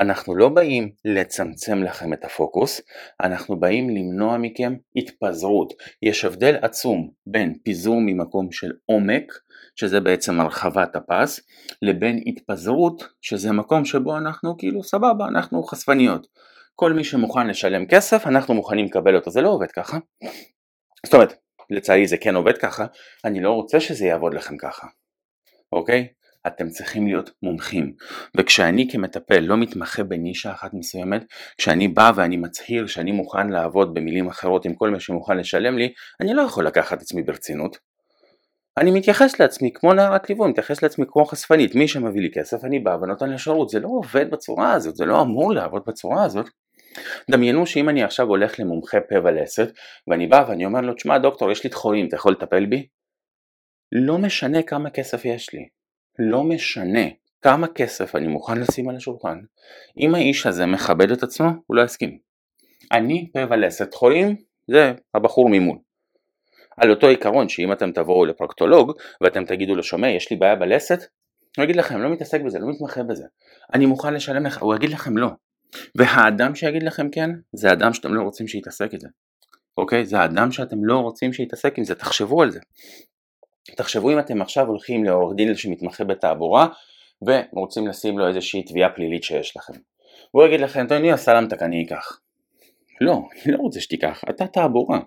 אנחנו 0.00 0.36
לא 0.36 0.48
באים 0.48 0.90
לצמצם 1.04 1.82
לכם 1.82 2.12
את 2.12 2.24
הפוקוס, 2.24 2.80
אנחנו 3.22 3.60
באים 3.60 3.90
למנוע 3.90 4.38
מכם 4.38 4.74
התפזרות. 4.96 5.72
יש 6.02 6.24
הבדל 6.24 6.56
עצום 6.62 7.10
בין 7.26 7.54
פיזור 7.64 8.00
ממקום 8.00 8.52
של 8.52 8.72
עומק, 8.86 9.32
שזה 9.76 10.00
בעצם 10.00 10.40
הרחבת 10.40 10.96
הפס, 10.96 11.40
לבין 11.82 12.22
התפזרות, 12.26 13.02
שזה 13.20 13.52
מקום 13.52 13.84
שבו 13.84 14.16
אנחנו 14.16 14.56
כאילו 14.56 14.82
סבבה, 14.82 15.28
אנחנו 15.28 15.62
חשפניות. 15.62 16.26
כל 16.74 16.92
מי 16.92 17.04
שמוכן 17.04 17.46
לשלם 17.46 17.86
כסף, 17.86 18.26
אנחנו 18.26 18.54
מוכנים 18.54 18.84
לקבל 18.84 19.16
אותו, 19.16 19.30
זה 19.30 19.40
לא 19.40 19.48
עובד 19.48 19.70
ככה. 19.70 19.98
זאת 21.06 21.14
אומרת, 21.14 21.34
לצערי 21.70 22.06
זה 22.06 22.16
כן 22.16 22.34
עובד 22.34 22.58
ככה, 22.58 22.86
אני 23.24 23.40
לא 23.40 23.50
רוצה 23.50 23.80
שזה 23.80 24.06
יעבוד 24.06 24.34
לכם 24.34 24.56
ככה, 24.56 24.86
אוקיי? 25.72 26.08
אתם 26.46 26.68
צריכים 26.68 27.06
להיות 27.06 27.30
מומחים. 27.42 27.92
וכשאני 28.36 28.88
כמטפל 28.92 29.40
לא 29.40 29.56
מתמחה 29.56 30.02
בנישה 30.02 30.52
אחת 30.52 30.74
מסוימת, 30.74 31.24
כשאני 31.58 31.88
בא 31.88 32.12
ואני 32.16 32.36
מצהיר 32.36 32.86
שאני 32.86 33.12
מוכן 33.12 33.48
לעבוד 33.48 33.94
במילים 33.94 34.28
אחרות 34.28 34.64
עם 34.64 34.74
כל 34.74 34.90
מי 34.90 35.00
שמוכן 35.00 35.36
לשלם 35.36 35.78
לי, 35.78 35.92
אני 36.20 36.34
לא 36.34 36.42
יכול 36.42 36.66
לקחת 36.66 37.02
עצמי 37.02 37.22
ברצינות. 37.22 37.78
אני 38.78 38.90
מתייחס 38.90 39.40
לעצמי 39.40 39.70
כמו 39.74 39.94
נערת 39.94 40.28
ליווי, 40.28 40.50
מתייחס 40.50 40.82
לעצמי 40.82 41.04
כמו 41.08 41.24
חשפנית, 41.24 41.74
מי 41.74 41.88
שמביא 41.88 42.22
לי 42.22 42.30
כסף 42.34 42.64
אני 42.64 42.78
בא 42.78 42.98
ונותן 43.02 43.30
לשירות, 43.30 43.68
זה 43.68 43.80
לא 43.80 43.88
עובד 43.88 44.30
בצורה 44.30 44.72
הזאת, 44.72 44.96
זה 44.96 45.04
לא 45.04 45.22
אמור 45.22 45.54
לעבוד 45.54 45.82
בצורה 45.86 46.24
הזאת. 46.24 46.48
דמיינו 47.30 47.66
שאם 47.66 47.88
אני 47.88 48.02
עכשיו 48.02 48.26
הולך 48.26 48.60
למומחה 48.60 49.00
פה 49.00 49.14
ולסת 49.24 49.72
ואני 50.08 50.26
בא 50.26 50.44
ואני 50.48 50.64
אומר 50.64 50.80
לו 50.80 50.94
תשמע 50.94 51.18
דוקטור 51.18 51.50
יש 51.50 51.64
לי 51.64 51.70
תחורים 51.70 52.08
אתה 52.08 52.16
יכול 52.16 52.32
לטפל 52.32 52.66
בי? 52.66 52.86
לא 53.92 54.18
משנה 54.18 54.62
כמה 54.62 54.90
כסף 54.90 55.24
יש 55.24 55.52
לי, 55.52 55.68
לא 56.18 56.42
משנה 56.44 57.08
כמה 57.42 57.68
כסף 57.68 58.16
אני 58.16 58.28
מוכן 58.28 58.58
לשים 58.58 58.88
על 58.88 58.96
השולחן, 58.96 59.38
אם 60.00 60.14
האיש 60.14 60.46
הזה 60.46 60.66
מכבד 60.66 61.10
את 61.10 61.22
עצמו 61.22 61.48
הוא 61.66 61.76
לא 61.76 61.82
יסכים. 61.82 62.18
אני 62.92 63.30
פה 63.32 63.40
ולסת 63.50 63.94
חולים 63.94 64.36
זה 64.70 64.92
הבחור 65.14 65.48
ממול. 65.48 65.78
על 66.76 66.90
אותו 66.90 67.06
עיקרון 67.06 67.48
שאם 67.48 67.72
אתם 67.72 67.92
תבואו 67.92 68.24
לפרקטולוג 68.24 68.92
ואתם 69.20 69.44
תגידו 69.44 69.74
לו 69.74 69.82
שומע 69.82 70.08
יש 70.08 70.30
לי 70.30 70.36
בעיה 70.36 70.56
בלסת 70.56 70.98
הוא 71.56 71.64
יגיד 71.64 71.76
לכם 71.76 72.02
לא 72.02 72.10
מתעסק 72.10 72.40
בזה 72.40 72.58
לא 72.58 72.66
מתמחה 72.68 73.02
בזה 73.02 73.24
אני 73.74 73.86
מוכן 73.86 74.14
לשלם 74.14 74.46
לך 74.46 74.62
הוא 74.62 74.74
יגיד 74.74 74.90
לכם 74.90 75.18
לא 75.18 75.28
והאדם 75.94 76.54
שיגיד 76.54 76.82
לכם 76.82 77.10
כן, 77.10 77.30
זה 77.52 77.70
האדם 77.70 77.94
שאתם 77.94 78.14
לא 78.14 78.22
רוצים 78.22 78.48
שיתעסק 78.48 78.92
עם 78.92 79.00
זה. 79.00 79.08
אוקיי? 79.78 80.06
זה 80.06 80.18
האדם 80.18 80.52
שאתם 80.52 80.84
לא 80.84 80.98
רוצים 80.98 81.32
שיתעסק 81.32 81.78
עם 81.78 81.84
זה, 81.84 81.94
תחשבו 81.94 82.42
על 82.42 82.50
זה. 82.50 82.60
תחשבו 83.76 84.10
אם 84.10 84.18
אתם 84.18 84.42
עכשיו 84.42 84.66
הולכים 84.66 85.04
לעורך 85.04 85.36
דין 85.36 85.54
שמתמחה 85.54 86.04
בתעבורה 86.04 86.68
ורוצים 87.22 87.86
לשים 87.86 88.18
לו 88.18 88.28
איזושהי 88.28 88.62
תביעה 88.62 88.90
פלילית 88.90 89.24
שיש 89.24 89.56
לכם. 89.56 89.72
הוא 90.30 90.44
יגיד 90.44 90.60
לכם, 90.60 90.86
טוב, 90.88 90.98
אני 90.98 91.12
הסלמתק, 91.12 91.62
אני 91.62 91.84
אקח. 91.84 92.20
לא, 93.00 93.22
אני 93.44 93.52
לא 93.52 93.58
רוצה 93.58 93.80
שתיקח, 93.80 94.24
אתה 94.30 94.46
תעבורה. 94.46 95.00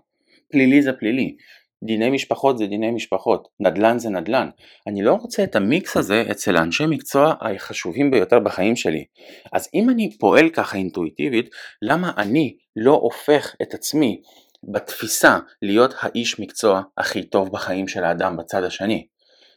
פלילי 0.51 0.81
זה 0.81 0.93
פלילי. 0.93 1.35
דיני 1.83 2.09
משפחות 2.09 2.57
זה 2.57 2.67
דיני 2.67 2.91
משפחות, 2.91 3.47
נדל"ן 3.59 3.99
זה 3.99 4.09
נדל"ן. 4.09 4.49
אני 4.87 5.01
לא 5.01 5.13
רוצה 5.13 5.43
את 5.43 5.55
המיקס 5.55 5.97
הזה 5.97 6.23
אצל 6.31 6.57
האנשי 6.57 6.85
מקצוע 6.89 7.33
החשובים 7.41 8.11
ביותר 8.11 8.39
בחיים 8.39 8.75
שלי. 8.75 9.05
אז 9.53 9.69
אם 9.73 9.89
אני 9.89 10.17
פועל 10.17 10.49
ככה 10.49 10.77
אינטואיטיבית, 10.77 11.49
למה 11.81 12.11
אני 12.17 12.55
לא 12.75 12.91
הופך 12.91 13.55
את 13.61 13.73
עצמי 13.73 14.21
בתפיסה 14.63 15.37
להיות 15.61 15.93
האיש 15.99 16.39
מקצוע 16.39 16.81
הכי 16.97 17.23
טוב 17.23 17.51
בחיים 17.51 17.87
של 17.87 18.03
האדם 18.03 18.37
בצד 18.37 18.63
השני? 18.63 19.07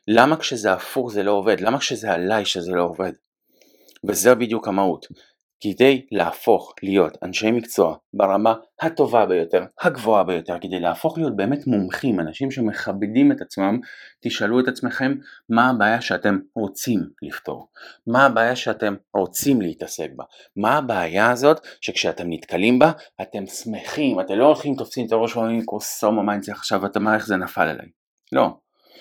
למה 0.09 0.37
כשזה 0.37 0.73
הפוך 0.73 1.13
זה 1.13 1.23
לא 1.23 1.33
עובד? 1.33 1.61
למה 1.61 1.79
כשזה 1.79 2.13
עליי 2.13 2.45
שזה 2.45 2.73
לא 2.73 2.83
עובד? 2.83 3.13
וזה 4.05 4.35
בדיוק 4.35 4.69
המהות. 4.69 5.07
כדי 5.61 6.07
להפוך 6.13 6.75
להיות 6.83 7.19
אנשי 7.23 7.51
מקצוע 7.51 7.97
ברמה 8.15 8.55
הטובה 8.81 9.27
ביותר, 9.27 9.65
הגבוהה 9.81 10.25
ביותר, 10.25 10.57
כדי 10.61 10.81
להפוך 10.81 11.19
להיות 11.19 11.37
באמת 11.37 11.67
מומחים, 11.67 12.21
אנשים 12.21 12.51
שמכבדים 12.51 13.33
את 13.33 13.41
עצמם, 13.41 13.79
תשאלו 14.21 14.61
את 14.61 14.69
עצמכם 14.69 15.15
מה 15.49 15.71
הבעיה 15.71 16.01
שאתם 16.01 16.39
רוצים 16.55 17.01
לפתור, 17.23 17.69
מה 18.07 18.27
הבעיה 18.27 18.57
שאתם 18.57 18.95
רוצים 19.17 19.61
להתעסק 19.61 20.11
בה, 20.17 20.25
מה 20.57 20.79
הבעיה 20.79 21.31
הזאת 21.31 21.67
שכשאתם 21.81 22.25
נתקלים 22.29 22.79
בה 22.79 22.93
אתם 23.23 23.47
שמחים, 23.47 24.21
אתם 24.21 24.35
לא 24.35 24.47
הולכים 24.47 24.75
תופסים 24.75 25.07
את 25.07 25.13
הראש 25.13 25.37
ואומרים 25.37 25.65
קוסומו 25.65 26.23
מה 26.23 26.33
אני 26.33 26.41
צריך 26.41 26.59
עכשיו, 26.59 26.87
אתה 26.87 27.01
מה 27.01 27.15
איך 27.15 27.27
זה 27.27 27.37
נפל 27.37 27.69
עליי, 27.69 27.89
לא, 28.33 28.49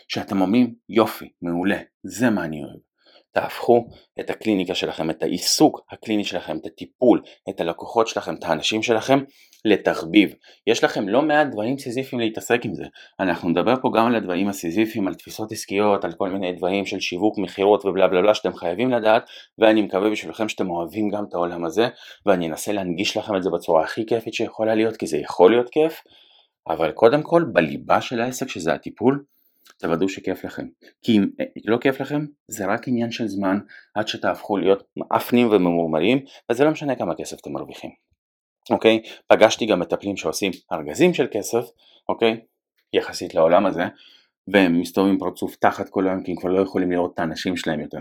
שאתם 0.07 0.41
אומרים 0.41 0.73
יופי, 0.89 1.29
מעולה, 1.41 1.77
זה 2.03 2.29
מה 2.29 2.45
אני 2.45 2.63
אוהב. 2.63 2.86
תהפכו 3.37 3.87
את 4.19 4.29
הקליניקה 4.29 4.75
שלכם, 4.75 5.09
את 5.09 5.23
העיסוק 5.23 5.81
הקליני 5.91 6.23
שלכם, 6.23 6.57
את 6.57 6.65
הטיפול, 6.65 7.21
את 7.49 7.61
הלקוחות 7.61 8.07
שלכם, 8.07 8.35
את 8.35 8.43
האנשים 8.43 8.83
שלכם, 8.83 9.19
לתחביב. 9.65 10.33
יש 10.67 10.83
לכם 10.83 11.09
לא 11.09 11.21
מעט 11.21 11.47
דברים 11.51 11.77
סיזיפיים 11.77 12.19
להתעסק 12.19 12.65
עם 12.65 12.73
זה. 12.73 12.83
אנחנו 13.19 13.49
נדבר 13.49 13.73
פה 13.81 13.89
גם 13.95 14.07
על 14.07 14.15
הדברים 14.15 14.47
הסיזיפיים, 14.47 15.07
על 15.07 15.13
תפיסות 15.13 15.51
עסקיות, 15.51 16.05
על 16.05 16.13
כל 16.13 16.29
מיני 16.29 16.51
דברים 16.51 16.85
של 16.85 16.99
שיווק, 16.99 17.37
מכירות 17.37 17.85
ובלה 17.85 18.07
בלה 18.07 18.21
בלה 18.21 18.33
שאתם 18.33 18.53
חייבים 18.53 18.91
לדעת, 18.91 19.23
ואני 19.57 19.81
מקווה 19.81 20.09
בשבילכם 20.09 20.49
שאתם 20.49 20.69
אוהבים 20.69 21.09
גם 21.09 21.23
את 21.29 21.33
העולם 21.33 21.65
הזה, 21.65 21.87
ואני 22.25 22.47
אנסה 22.47 22.71
להנגיש 22.71 23.17
לכם 23.17 23.35
את 23.35 23.43
זה 23.43 23.49
בצורה 23.49 23.83
הכי 23.83 24.05
כיפית 24.05 24.33
שיכולה 24.33 24.75
להיות, 24.75 24.97
כי 24.97 25.07
זה 25.07 25.17
יכול 25.17 25.51
להיות 25.51 25.69
כיף, 25.69 26.01
אבל 26.67 26.91
קודם 26.91 27.23
כל 27.23 27.43
בליבה 27.53 28.01
של 28.01 28.21
העסק 28.21 28.49
שזה 28.49 28.73
הטיפול, 28.73 29.23
תוודאו 29.77 30.09
שכיף 30.09 30.45
לכם. 30.45 30.67
כי 31.01 31.17
אם 31.17 31.25
לא 31.65 31.77
כיף 31.77 32.01
לכם, 32.01 32.25
זה 32.47 32.65
רק 32.65 32.87
עניין 32.87 33.11
של 33.11 33.27
זמן 33.27 33.57
עד 33.95 34.07
שתהפכו 34.07 34.57
להיות 34.57 34.83
מאפנים 34.97 35.47
וממורמרים, 35.51 36.19
וזה 36.51 36.63
לא 36.63 36.71
משנה 36.71 36.95
כמה 36.95 37.15
כסף 37.15 37.39
אתם 37.39 37.51
מרוויחים. 37.51 37.91
אוקיי? 38.69 39.01
פגשתי 39.27 39.65
גם 39.65 39.79
מטפלים 39.79 40.17
שעושים 40.17 40.51
ארגזים 40.71 41.13
של 41.13 41.27
כסף, 41.31 41.65
אוקיי? 42.09 42.41
יחסית 42.93 43.35
לעולם 43.35 43.65
הזה, 43.65 43.83
והם 44.47 44.81
מסתובבים 44.81 45.19
פרצוף 45.19 45.55
תחת 45.55 45.89
כל 45.89 46.07
היום 46.07 46.23
כי 46.23 46.31
הם 46.31 46.37
כבר 46.37 46.49
לא 46.49 46.61
יכולים 46.61 46.91
לראות 46.91 47.13
את 47.13 47.19
האנשים 47.19 47.57
שלהם 47.57 47.79
יותר. 47.79 47.99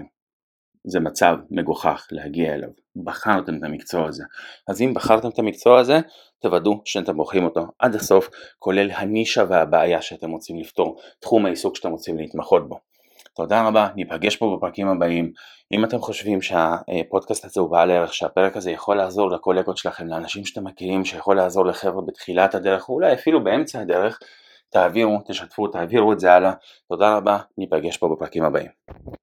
זה 0.87 1.01
מצב 1.01 1.37
מגוחך 1.51 2.07
להגיע 2.11 2.55
אליו, 2.55 2.69
בחרתם 3.05 3.59
את 3.59 3.63
המקצוע 3.63 4.09
הזה. 4.09 4.25
אז 4.69 4.83
אם 4.83 4.95
בחרתם 4.95 5.29
את 5.29 5.39
המקצוע 5.39 5.81
הזה, 5.81 6.01
תוודאו 6.43 6.81
שאתם 6.85 7.17
בוחרים 7.17 7.45
אותו 7.45 7.67
עד 7.79 7.95
הסוף, 7.95 8.29
כולל 8.59 8.91
הנישה 8.91 9.45
והבעיה 9.49 10.03
שאתם 10.03 10.31
רוצים 10.31 10.59
לפתור, 10.59 10.97
תחום 11.21 11.47
העיסוק 11.47 11.77
שאתם 11.77 11.91
רוצים 11.91 12.19
להתמחות 12.19 12.69
בו. 12.69 12.79
תודה 13.37 13.69
רבה, 13.69 13.89
ניפגש 13.97 14.37
פה 14.37 14.57
בפרקים 14.57 14.89
הבאים. 14.89 15.33
אם 15.73 15.85
אתם 15.85 15.99
חושבים 15.99 16.43
שהפודקאסט 16.43 17.45
הזה 17.45 17.61
הוא 17.61 17.71
בעל 17.71 17.91
ערך, 17.91 18.15
שהפרק 18.15 18.57
הזה 18.57 18.71
יכול 18.71 18.97
לעזור 18.97 19.31
לקולגות 19.31 19.77
שלכם, 19.77 20.07
לאנשים 20.07 20.45
שאתם 20.45 20.65
מכירים, 20.65 21.05
שיכול 21.05 21.37
לעזור 21.37 21.67
לחבר'ה 21.67 22.03
בתחילת 22.07 22.55
הדרך, 22.55 22.89
או 22.89 22.95
אולי 22.95 23.13
אפילו 23.13 23.45
באמצע 23.45 23.81
הדרך, 23.81 24.19
תעבירו, 24.71 25.19
תשתפו, 25.27 25.69
תעבירו 25.69 26.13
את 26.13 26.21
זה 26.21 26.33
הלאה. 26.33 26.53
תודה 26.89 27.17
רבה, 27.17 27.39
ניפגש 27.59 27.97
פה 27.97 28.09
בפרקים 28.09 28.45
הבאים. 28.45 29.16